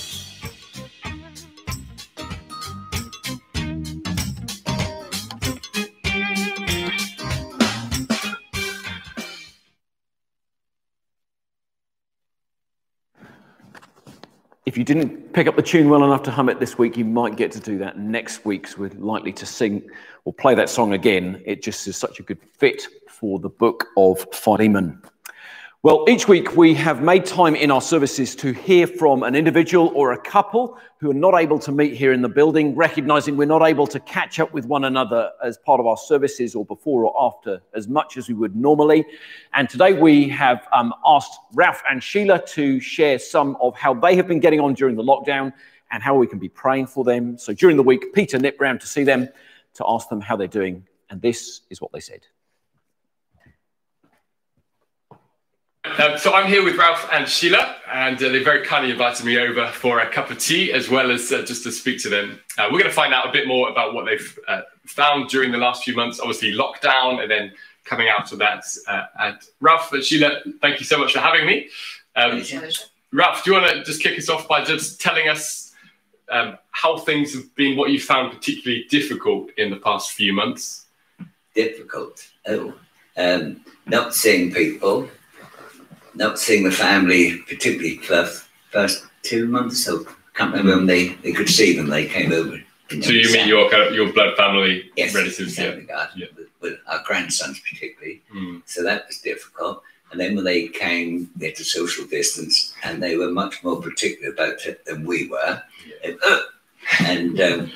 [14.65, 17.05] If you didn't pick up the tune well enough to hum it this week, you
[17.05, 18.67] might get to do that next week.
[18.67, 19.89] So we're likely to sing
[20.25, 21.43] or play that song again.
[21.47, 25.01] It just is such a good fit for the book of Philemon.
[25.83, 29.93] Well, each week we have made time in our services to hear from an individual
[29.95, 33.45] or a couple who are not able to meet here in the building, recognizing we're
[33.45, 37.05] not able to catch up with one another as part of our services or before
[37.05, 39.05] or after as much as we would normally.
[39.53, 44.17] And today we have um, asked Ralph and Sheila to share some of how they
[44.17, 45.53] have been getting on during the lockdown
[45.93, 47.39] and how we can be praying for them.
[47.39, 49.29] So during the week, Peter nipped round to see them
[49.75, 50.87] to ask them how they're doing.
[51.11, 52.23] And this is what they said.
[55.99, 59.39] Um, so I'm here with Ralph and Sheila, and uh, they very kindly invited me
[59.39, 62.39] over for a cup of tea, as well as uh, just to speak to them.
[62.59, 65.53] Uh, we're going to find out a bit more about what they've uh, found during
[65.53, 66.21] the last few months.
[66.21, 67.53] Obviously, lockdown, and then
[67.85, 68.65] coming out of that.
[68.87, 71.69] Uh, and Ralph and Sheila, thank you so much for having me.
[72.17, 72.43] Um,
[73.13, 75.73] Ralph, do you want to just kick us off by just telling us
[76.31, 80.87] um, how things have been, what you found particularly difficult in the past few months?
[81.57, 82.29] difficult.
[82.47, 82.75] Oh,
[83.17, 85.09] um, not seeing people,
[86.17, 89.85] not seeing the family, particularly first first two months.
[89.85, 90.05] So
[90.35, 91.89] can't remember when they, they could see them.
[91.89, 92.61] They came over
[92.91, 95.59] in So you the mean your kind of your blood family yes, relatives?
[95.59, 95.71] Yeah.
[95.71, 96.27] regard, Yeah.
[96.37, 98.23] with, with our grandsons particularly.
[98.35, 98.63] Mm.
[98.67, 99.83] So that was difficult.
[100.13, 103.83] And then when they came, they had to social distance, and they were much more
[103.83, 105.61] particular about it than we were.
[106.05, 106.41] And, uh,
[107.01, 107.73] and um,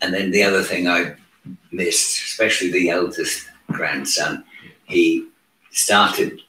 [0.00, 1.14] and then the other thing I
[1.70, 4.44] missed, especially the eldest grandson,
[4.84, 5.26] he
[5.70, 6.40] started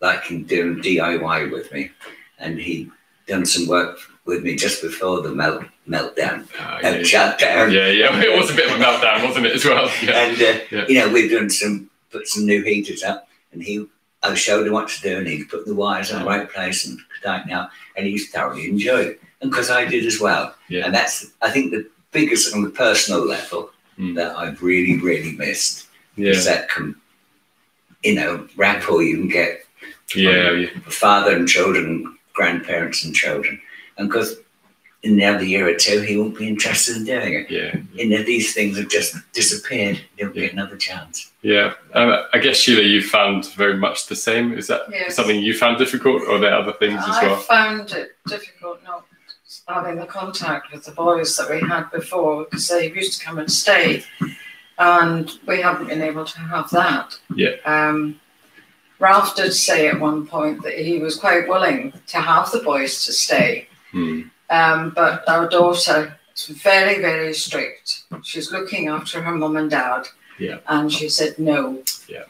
[0.00, 1.90] liking doing DIY with me,
[2.38, 2.90] and he
[3.26, 7.70] done some work with me just before the melt meltdown, uh, yeah, shutdown.
[7.72, 8.20] yeah, yeah.
[8.22, 9.90] It was a bit of a meltdown, wasn't it, as well?
[10.02, 10.24] Yeah.
[10.24, 10.84] And uh, Yeah.
[10.88, 13.86] you know, we've done some put some new heaters up, and he
[14.22, 16.86] I showed him what to do, and he put the wires in the right place
[16.86, 20.54] and tighten out, and he's thoroughly enjoyed it, and because I did as well.
[20.68, 20.84] Yeah.
[20.86, 24.14] And that's I think the biggest on the personal level Mm.
[24.14, 26.30] that I've really really missed Yeah.
[26.30, 27.00] is that com-
[28.04, 29.64] you know rapport you can get
[30.14, 30.68] Yeah, yeah.
[30.88, 33.60] father and children, grandparents and children,
[33.98, 34.36] and because
[35.04, 37.50] in another year or two he won't be interested in doing it.
[37.50, 37.76] Yeah.
[37.92, 40.00] You know, these things have just disappeared.
[40.16, 41.30] There'll be another chance.
[41.42, 41.74] Yeah.
[41.94, 44.52] Um, I guess Sheila, you found very much the same.
[44.58, 45.14] Is that Yes.
[45.14, 47.36] something you found difficult, or are there other things as I well?
[47.36, 49.04] found it difficult not
[49.68, 53.38] having the contact with the boys that we had before because they used to come
[53.38, 54.02] and stay,
[54.78, 57.16] and we haven't been able to have that.
[57.34, 57.54] Yeah.
[57.64, 58.18] Um,
[58.98, 63.04] Ralph did say at one point that he was quite willing to have the boys
[63.04, 64.22] to stay, Hmm.
[64.50, 68.02] um, but our daughter is very, very strict.
[68.22, 70.08] She's looking after her mum and dad.
[70.38, 70.58] Yeah.
[70.68, 71.82] And she said no.
[72.08, 72.24] Yeah.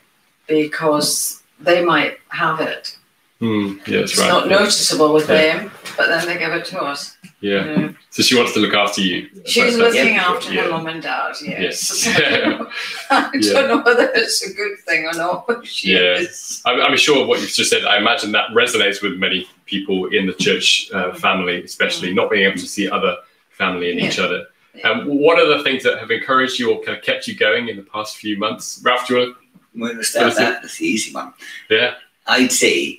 [0.47, 2.97] Because they might have it.
[3.39, 3.79] Hmm.
[3.87, 4.29] Yeah, It's right.
[4.29, 5.59] not noticeable with Yeah.
[5.59, 7.17] them, but then they give it to us.
[7.41, 7.79] Yeah.
[7.79, 7.97] you.
[8.11, 9.29] So she wants to look after you.
[9.47, 10.63] She's That's- looking yeah, after yeah.
[10.65, 12.05] her mum and dad, yes.
[12.07, 12.09] Yes.
[13.11, 13.67] I don't Yeah.
[13.67, 16.15] know whether it's a good thing or not, but she Yeah.
[16.17, 16.61] is.
[16.67, 20.27] I'm, I'm sure what you've just said, I imagine that resonates with many people in
[20.27, 23.17] the church uh, family, especially not being able to see other
[23.51, 24.47] family in each other.
[24.75, 24.91] Yeah.
[24.91, 27.69] Um, what are the things that have encouraged you or kind of kept you going
[27.69, 28.81] in the past few months?
[28.85, 29.37] Ralph, do you want
[29.75, 30.41] We're going to start What is it?
[30.43, 30.63] that.
[30.63, 31.33] That's the easy one.
[31.69, 31.75] to?
[31.77, 31.95] Yeah.
[32.31, 32.99] IT,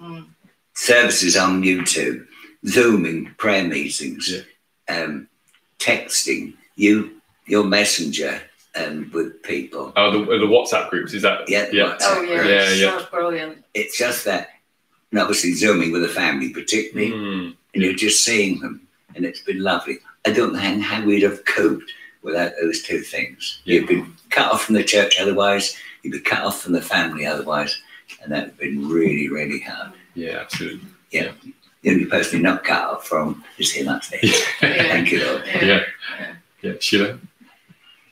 [0.00, 0.26] Mm.
[0.74, 2.26] services on YouTube,
[2.66, 4.30] Zooming, prayer meetings,
[4.88, 4.94] Yeah.
[5.02, 5.28] um,
[5.78, 8.40] texting, you, your messenger
[8.76, 9.92] um, with people.
[9.96, 11.48] Oh, the, the WhatsApp groups, is that?
[11.48, 11.96] Yeah, Yeah.
[12.02, 12.98] Oh, yeah, Yeah, it's yeah.
[12.98, 13.64] so brilliant.
[13.74, 14.50] It's just that,
[15.10, 17.50] and obviously Zooming with the family, particularly, Hmm.
[17.74, 19.98] and you're just seeing them, and it's been lovely.
[20.26, 21.90] I don't know how, how we'd have coped
[22.22, 23.62] without those two things.
[23.64, 23.80] Yeah.
[23.80, 27.24] You've been cut off from the church otherwise, you'd be cut off from the family
[27.26, 27.80] otherwise,
[28.22, 29.92] and that would have been really, really hard.
[30.14, 30.80] Yeah, absolutely.
[31.82, 34.22] The only person you're not cut off from is him upstairs.
[34.62, 34.82] Yeah.
[34.82, 35.44] Thank you, Lord.
[35.46, 35.80] Yeah.
[36.62, 36.72] Yeah.
[36.78, 37.18] Sheila?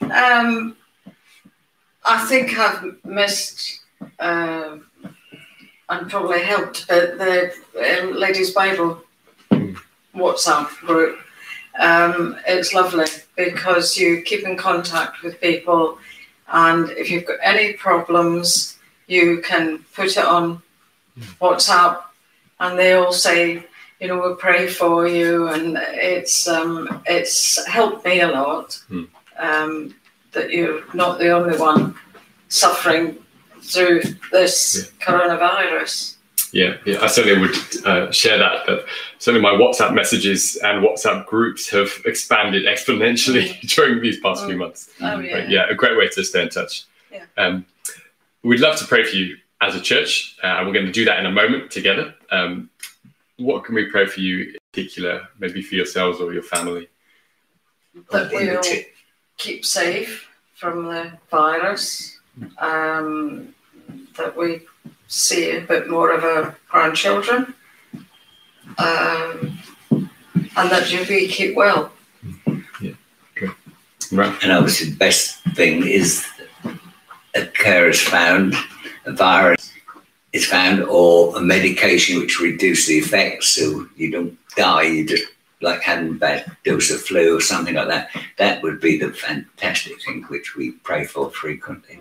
[0.01, 0.77] Um,
[2.05, 3.81] I think I've missed
[4.21, 4.87] um
[5.89, 7.53] and probably helped uh, the
[8.01, 9.03] um, Ladies' Bible
[10.15, 11.19] WhatsApp group.
[11.79, 13.07] Um, it's lovely
[13.37, 15.99] because you keep in contact with people,
[16.49, 20.61] and if you've got any problems, you can put it on
[21.41, 22.03] WhatsApp,
[22.61, 23.65] and they all say,
[24.01, 28.75] you know, we'll pray for you, and it's um, it's helped me a lot.
[28.89, 29.05] Hmm.
[29.39, 29.95] Um,
[30.33, 31.95] that you're not the only one
[32.49, 33.17] suffering
[33.63, 34.03] through
[34.33, 36.17] this coronavirus.
[36.53, 37.57] Yeah, yeah, I certainly would
[37.87, 38.65] uh, share that.
[38.67, 38.87] But
[39.19, 44.59] certainly, my WhatsApp messages and WhatsApp groups have expanded exponentially during these past few Mm.
[44.59, 44.91] months.
[45.01, 45.41] Oh yeah.
[45.41, 46.85] But yeah, a great way to stay in touch.
[47.13, 47.25] Yeah.
[47.37, 47.67] Um,
[48.43, 51.05] we'd love to pray for you as a church, uh, and we're going to do
[51.05, 52.15] that in a moment together.
[52.31, 52.71] Um,
[53.37, 56.89] what can we pray for you in particular, maybe for yourselves or your family?
[58.11, 58.63] That we'll
[59.37, 62.19] keep safe from the virus.
[62.59, 63.55] Um,
[64.17, 64.63] that we
[65.09, 67.55] see a bit more of our grandchildren.
[68.79, 69.59] Um,
[69.91, 71.93] and that you be keep well.
[72.81, 72.93] Yeah.
[73.37, 73.53] Okay.
[74.13, 74.37] Right.
[74.43, 76.27] And obviously, the best thing is
[77.35, 78.55] a care is found,
[79.09, 79.73] a virus
[80.33, 84.83] is found, or a medication which reduces the effects so you don't die.
[84.83, 85.27] You just
[85.61, 88.11] like having a bad dose of flu or something like that.
[88.37, 91.99] That would be the fantastic thing which we pray for frequently.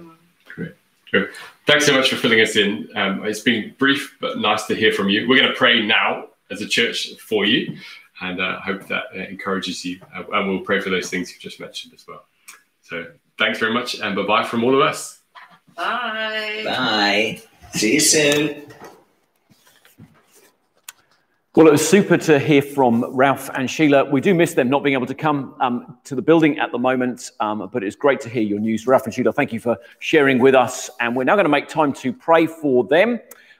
[1.11, 1.29] Great.
[1.65, 2.89] Thanks so much for filling us in.
[2.95, 5.27] Um, it's been brief but nice to hear from you.
[5.27, 7.77] We're going to pray now as a church for you,
[8.21, 9.99] and uh, hope that uh, encourages you.
[10.15, 12.25] Uh, and we'll pray for those things you've just mentioned as well.
[12.83, 13.05] So
[13.37, 15.16] thanks very much, and bye bye from all of us.
[15.77, 16.63] Bye.
[16.65, 17.41] Bye.
[17.73, 18.63] See you soon.
[21.55, 24.05] Well, it was super to hear from Ralph and Sheila.
[24.05, 26.77] We do miss them not being able to come um, to the building at the
[26.77, 28.85] moment, um, but it's great to hear your news.
[28.85, 30.89] Ralph and Sheila, thank you for sharing with us.
[30.99, 33.19] And we're now going to make time to pray for them,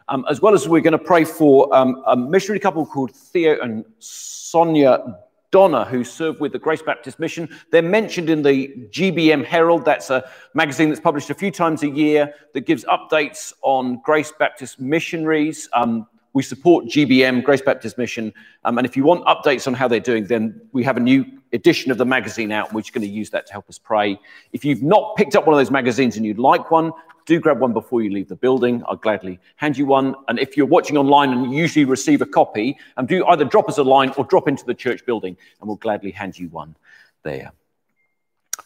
[0.09, 3.59] um, as well as we're going to pray for um, a missionary couple called Theo
[3.61, 5.18] and Sonia
[5.52, 7.48] Donna, who served with the Grace Baptist Mission.
[7.72, 9.86] They're mentioned in the GBM Herald.
[9.86, 14.34] That's a magazine that's published a few times a year that gives updates on Grace
[14.38, 15.70] Baptist missionaries.
[15.74, 18.34] Um, we support GBM, Grace Baptist Mission.
[18.64, 21.26] Um, and if you want updates on how they're doing, then we have a new
[21.54, 23.80] edition of the magazine out, and we're just going to use that to help us
[23.80, 24.20] pray.
[24.54, 26.91] If you've not picked up one of those magazines and you'd like one,
[27.28, 28.82] do grab one before you leave the building.
[28.88, 30.16] I'll gladly hand you one.
[30.28, 33.70] And if you're watching online and you usually receive a copy, um, do either drop
[33.70, 36.76] us a line or drop into the church building, and we'll gladly hand you one
[37.24, 37.52] there.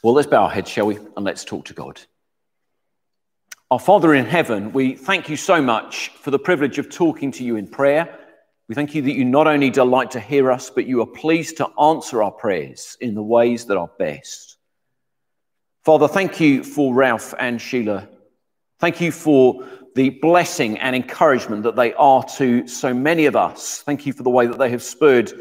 [0.04, 0.96] Well, let's bow our heads, shall we?
[0.96, 2.00] And let's talk to God.
[3.72, 7.44] Our Father in heaven, we thank you so much for the privilege of talking to
[7.44, 8.18] you in prayer.
[8.68, 11.58] We thank you that you not only delight to hear us, but you are pleased
[11.58, 14.58] to answer our prayers in the ways that are best.
[15.84, 18.08] Father, thank you for Ralph and Sheila.
[18.82, 19.64] Thank you for
[19.94, 23.84] the blessing and encouragement that they are to so many of us.
[23.86, 25.32] Thank you for the way that they have spurred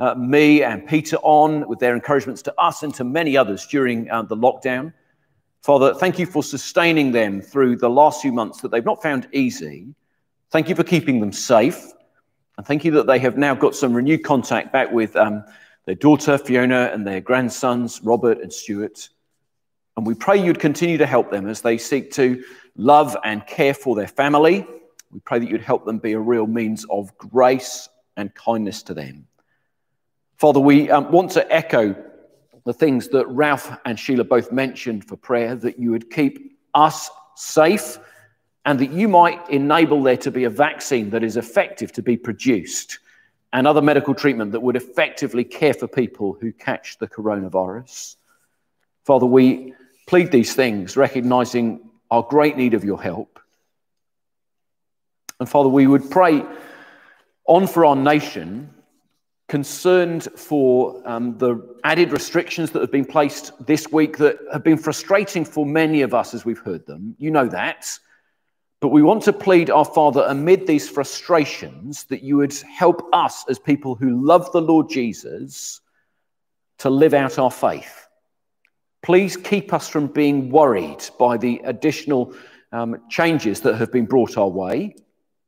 [0.00, 4.10] uh, me and Peter on with their encouragements to us and to many others during
[4.10, 4.92] uh, the lockdown.
[5.62, 9.28] Father, thank you for sustaining them through the last few months that they've not found
[9.30, 9.94] easy.
[10.50, 11.92] Thank you for keeping them safe.
[12.56, 15.44] And thank you that they have now got some renewed contact back with um,
[15.84, 19.08] their daughter, Fiona, and their grandsons, Robert and Stuart.
[19.96, 22.40] And we pray you'd continue to help them as they seek to
[22.78, 24.66] love and care for their family.
[25.10, 28.94] We pray that you'd help them be a real means of grace and kindness to
[28.94, 29.26] them.
[30.36, 31.94] Father, we um, want to echo
[32.64, 37.10] the things that Ralph and Sheila both mentioned for prayer, that you would keep us
[37.34, 37.98] safe
[38.64, 42.16] and that you might enable there to be a vaccine that is effective to be
[42.16, 42.98] produced
[43.52, 48.16] and other medical treatment that would effectively care for people who catch the coronavirus.
[49.04, 49.72] Father, we
[50.06, 53.40] plead these things, recognizing our great need of your help.
[55.40, 56.44] And Father, we would pray
[57.46, 58.74] on for our nation
[59.48, 64.76] concerned for um, the added restrictions that have been placed this week that have been
[64.76, 67.16] frustrating for many of us as we've heard them.
[67.18, 67.88] You know that.
[68.80, 73.44] But we want to plead our Father amid these frustrations that you would help us
[73.48, 75.80] as people who love the Lord Jesus
[76.78, 78.07] to live out our faith.
[79.08, 82.34] Please keep us from being worried by the additional
[82.72, 84.94] um, changes that have been brought our way,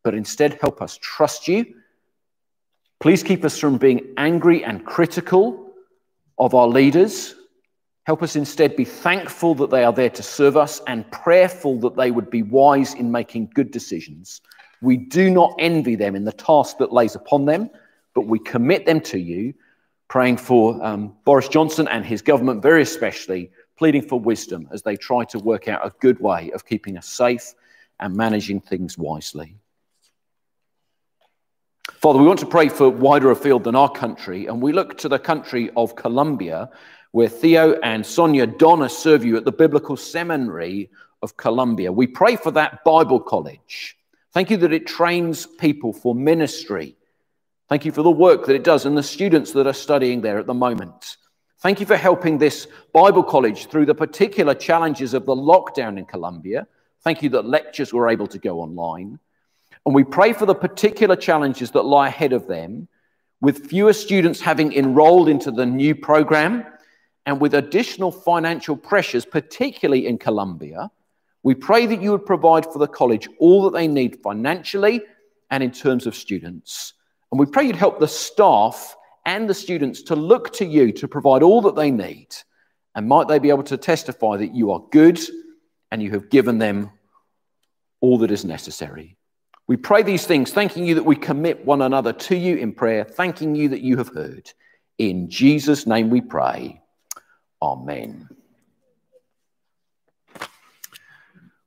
[0.03, 1.67] but instead help us trust you
[3.01, 5.73] Please keep us from being angry and critical
[6.39, 7.35] of our leaders.
[8.05, 11.97] Help us instead be thankful that they are there to serve us and prayerful that
[11.97, 14.43] they would be wise in making good decisions.
[14.83, 17.71] We do not envy them in the task that lays upon them,
[18.15, 19.55] but we commit them to you,
[20.11, 23.49] praying for um, Boris Johnson and his government, very especially,
[23.79, 27.09] pleading for wisdom as they try to work out a good way of keeping us
[27.09, 27.55] safe
[28.01, 29.57] and managing things wisely.
[31.93, 35.09] Father, we want to pray for wider afield than our country, and we look to
[35.09, 36.69] the country of Colombia,
[37.13, 40.91] where Theo and Sonia Donna serve you at the Biblical Seminary
[41.23, 41.93] of Colombia.
[41.93, 43.97] We pray for that Bible college.
[44.33, 46.97] Thank you that it trains people for ministry.
[47.71, 50.41] Thank you for the work that it does and the students that are studying there
[50.41, 51.19] at the moment.
[51.61, 56.05] Thank you for helping this Bible college through the particular challenges of the lockdown in
[56.05, 56.67] Colombia.
[57.05, 59.21] Thank you that lectures were able to go online.
[59.87, 62.89] And we pray for the particular challenges that lie ahead of them,
[63.41, 66.67] with fewer students having enrolled into the new program
[67.25, 70.91] and with additional financial pressures, particularly in Colombia.
[71.45, 75.03] We pray that you would provide for the college all that they need financially
[75.53, 76.95] and in terms of students.
[77.31, 81.09] And we pray you'd help the staff and the students to look to you to
[81.09, 82.29] provide all that they need.
[82.95, 85.21] And might they be able to testify that you are good
[85.93, 86.91] and you have given them
[88.01, 89.17] all that is necessary.
[89.67, 93.05] We pray these things, thanking you that we commit one another to you in prayer,
[93.05, 94.51] thanking you that you have heard.
[94.99, 96.83] In Jesus' name we pray.
[97.63, 98.29] Amen.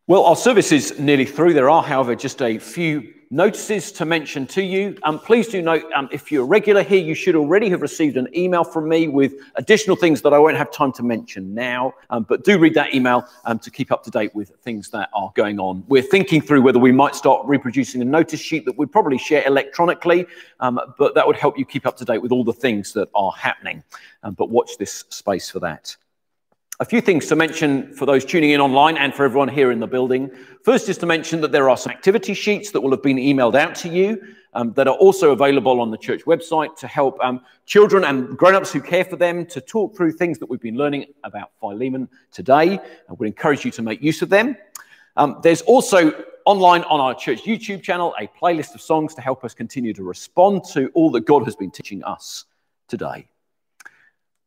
[0.06, 1.54] Well, our service is nearly through.
[1.54, 4.96] There are, however, just a few notices to mention to you.
[5.02, 8.16] Um, please do note um, if you're a regular here, you should already have received
[8.16, 11.96] an email from me with additional things that I won't have time to mention now.
[12.12, 15.10] Um, but do read that email um, to keep up to date with things that
[15.16, 15.84] are going on.
[15.88, 19.44] We're thinking through whether we might start reproducing a notice sheet that we'd probably share
[19.48, 20.28] electronically,
[20.60, 23.10] um, but that would help you keep up to date with all the things that
[23.16, 23.84] are happening.
[24.22, 25.96] Um, but watch this space for that.
[26.80, 29.80] A few things to mention for those tuning in online and for everyone here in
[29.80, 30.32] the building.
[30.64, 33.54] First is to mention that there are some activity sheets that will have been emailed
[33.54, 34.20] out to you
[34.56, 38.72] um, that are also available on the church website to help um, children and grown-ups
[38.72, 42.80] who care for them to talk through things that we've been learning about Philemon today.
[43.08, 44.58] I would encourage you to make use of them.
[45.16, 49.44] Um, there's also online on our church YouTube channel a playlist of songs to help
[49.44, 52.46] us continue to respond to all that God has been teaching us
[52.88, 53.28] today.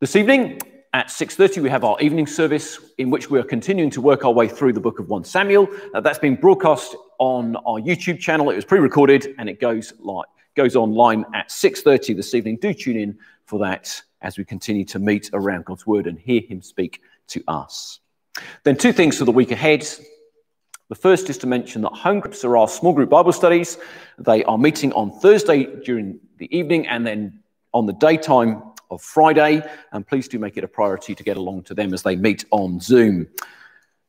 [0.01, 0.59] This evening
[0.97, 4.33] at 6:30 we have our evening service in which we are continuing to work our
[4.33, 5.69] way through the book of 1 Samuel.
[5.93, 8.49] Uh, that's been broadcast on our YouTube channel.
[8.49, 10.25] It was pre-recorded and it goes live,
[10.55, 12.57] goes online at 6:30 this evening.
[12.57, 16.41] Do tune in for that as we continue to meet around God's word and hear
[16.41, 18.01] him speak to us.
[18.63, 19.87] Then two things for the week ahead.
[20.89, 23.77] The first is to mention that home groups are our small group Bible studies.
[24.19, 27.41] They are meeting on Thursday during the evening and then
[27.75, 29.63] on the daytime of Friday.
[29.93, 32.45] And please do make it a priority to get along to them as they meet
[32.51, 33.29] on Zoom.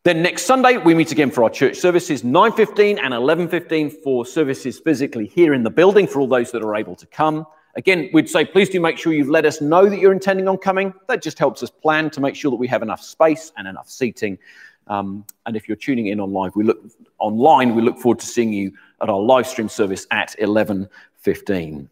[0.03, 4.79] Then next Sunday, we meet again for our church services, 9.15 and 11.15 for services
[4.79, 7.45] physically here in the building for all those that are able to come.
[7.75, 10.57] Again, we'd say please do make sure you've let us know that you're intending on
[10.57, 10.93] coming.
[11.09, 13.89] That just helps us plan to make sure that we have enough space and enough
[13.89, 14.39] seating.
[14.87, 16.79] Um, and if you're tuning in on live, we look
[17.19, 17.75] online.
[17.75, 21.89] We look forward to seeing you at our live stream service at 11:15.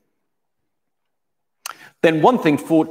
[2.06, 2.86] Then one thing for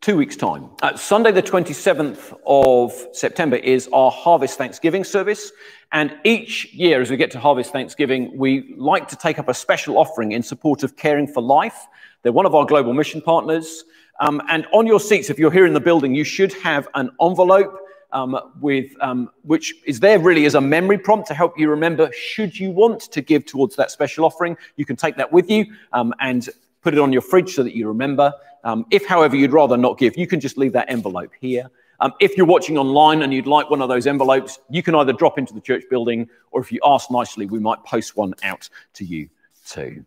[0.00, 0.70] two weeks' time.
[0.82, 5.50] Uh, Sunday, the 27th of September, is our Harvest Thanksgiving service.
[5.90, 9.54] And each year, as we get to Harvest Thanksgiving, we like to take up a
[9.54, 11.88] special offering in support of Caring for Life.
[12.22, 13.82] They're one of our global mission partners.
[14.20, 17.10] Um, and on your seats, if you're here in the building, you should have an
[17.20, 17.76] envelope
[18.12, 22.12] um, with um, which is there really as a memory prompt to help you remember.
[22.12, 25.66] Should you want to give towards that special offering, you can take that with you
[25.92, 26.48] um, and
[26.82, 28.32] put it on your fridge so that you remember.
[28.64, 31.70] Um, if, however, you'd rather not give, you can just leave that envelope here.
[32.00, 35.12] Um, if you're watching online and you'd like one of those envelopes, you can either
[35.12, 38.68] drop into the church building, or if you ask nicely, we might post one out
[38.94, 39.28] to you
[39.66, 40.04] too.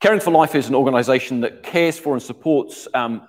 [0.00, 3.22] Caring for Life is an organization that cares for and supports um,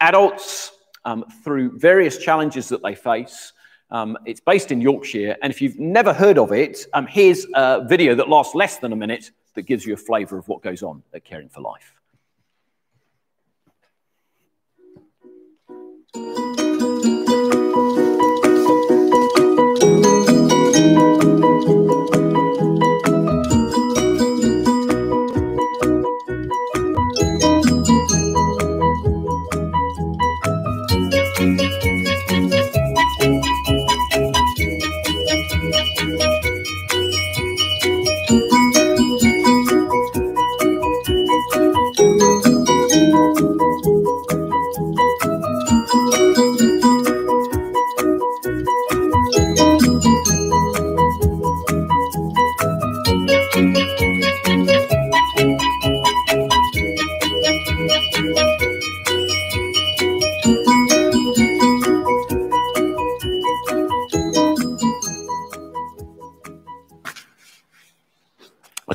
[0.00, 0.72] adults
[1.04, 3.52] um, through various challenges that they face.
[3.90, 7.84] Um, it's based in Yorkshire, and if you've never heard of it, um, here's a
[7.86, 10.82] video that lasts less than a minute that gives you a flavour of what goes
[10.82, 11.93] on at Caring for Life.
[16.16, 16.43] Música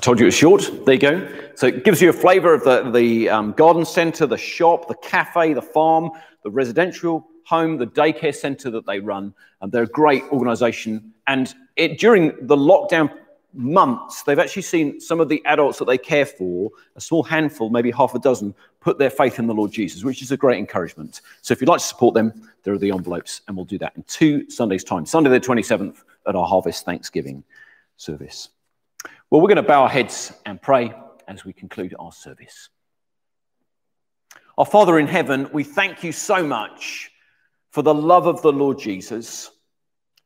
[0.10, 0.68] told you it's short.
[0.86, 1.52] There you go.
[1.54, 4.96] So it gives you a flavor of the, the um, garden center, the shop, the
[4.96, 6.10] cafe, the farm,
[6.44, 9.36] the residential home, the daycare center that they run.
[9.62, 11.14] And they're a great organization.
[11.28, 13.12] And it, during the lockdown
[13.54, 17.70] months, they've actually seen some of the adults that they care for, a small handful,
[17.70, 20.58] maybe half a dozen, put their faith in the Lord Jesus, which is a great
[20.58, 21.22] encouragement.
[21.44, 23.96] So if you'd like to support them, there are the envelopes, and we'll do that
[23.96, 25.06] in two Sundays' time.
[25.06, 25.98] Sunday the 27th
[26.28, 27.44] at our Harvest Thanksgiving
[27.98, 28.50] service.
[29.30, 30.94] Well, we're going to bow our heads and pray
[31.28, 32.70] as we conclude our service.
[34.58, 37.12] Our Father in heaven, we thank you so much
[37.72, 39.52] for the love of the Lord Jesus.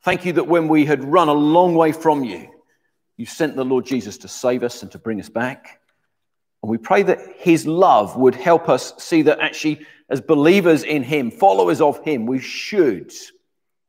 [0.04, 2.50] Thank you that when we had run a long way from you,
[3.18, 5.82] you sent the Lord Jesus to save us and to bring us back.
[6.64, 11.04] And we pray that his love would help us see that actually, as believers in
[11.04, 13.12] him, followers of him, we should,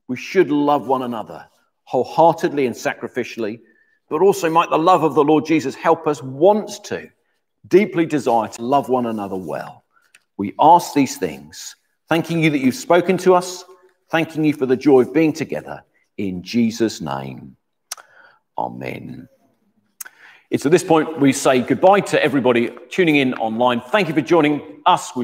[0.09, 1.47] we should love one another
[1.85, 3.61] wholeheartedly and sacrificially
[4.09, 7.09] but also might the love of the Lord Jesus help us want to,
[7.67, 9.85] deeply desire to love one another well.
[10.37, 11.77] We ask these things,
[12.09, 13.65] thanking you that you've spoken to us,
[14.11, 15.85] thanking you for the joy of being together.
[16.17, 17.57] In Jesus' name,
[18.57, 19.29] Amen.
[20.51, 23.81] It's at this point we say goodbye to everybody tuning in online.
[23.81, 25.17] Thank you for joining us.
[25.17, 25.23] We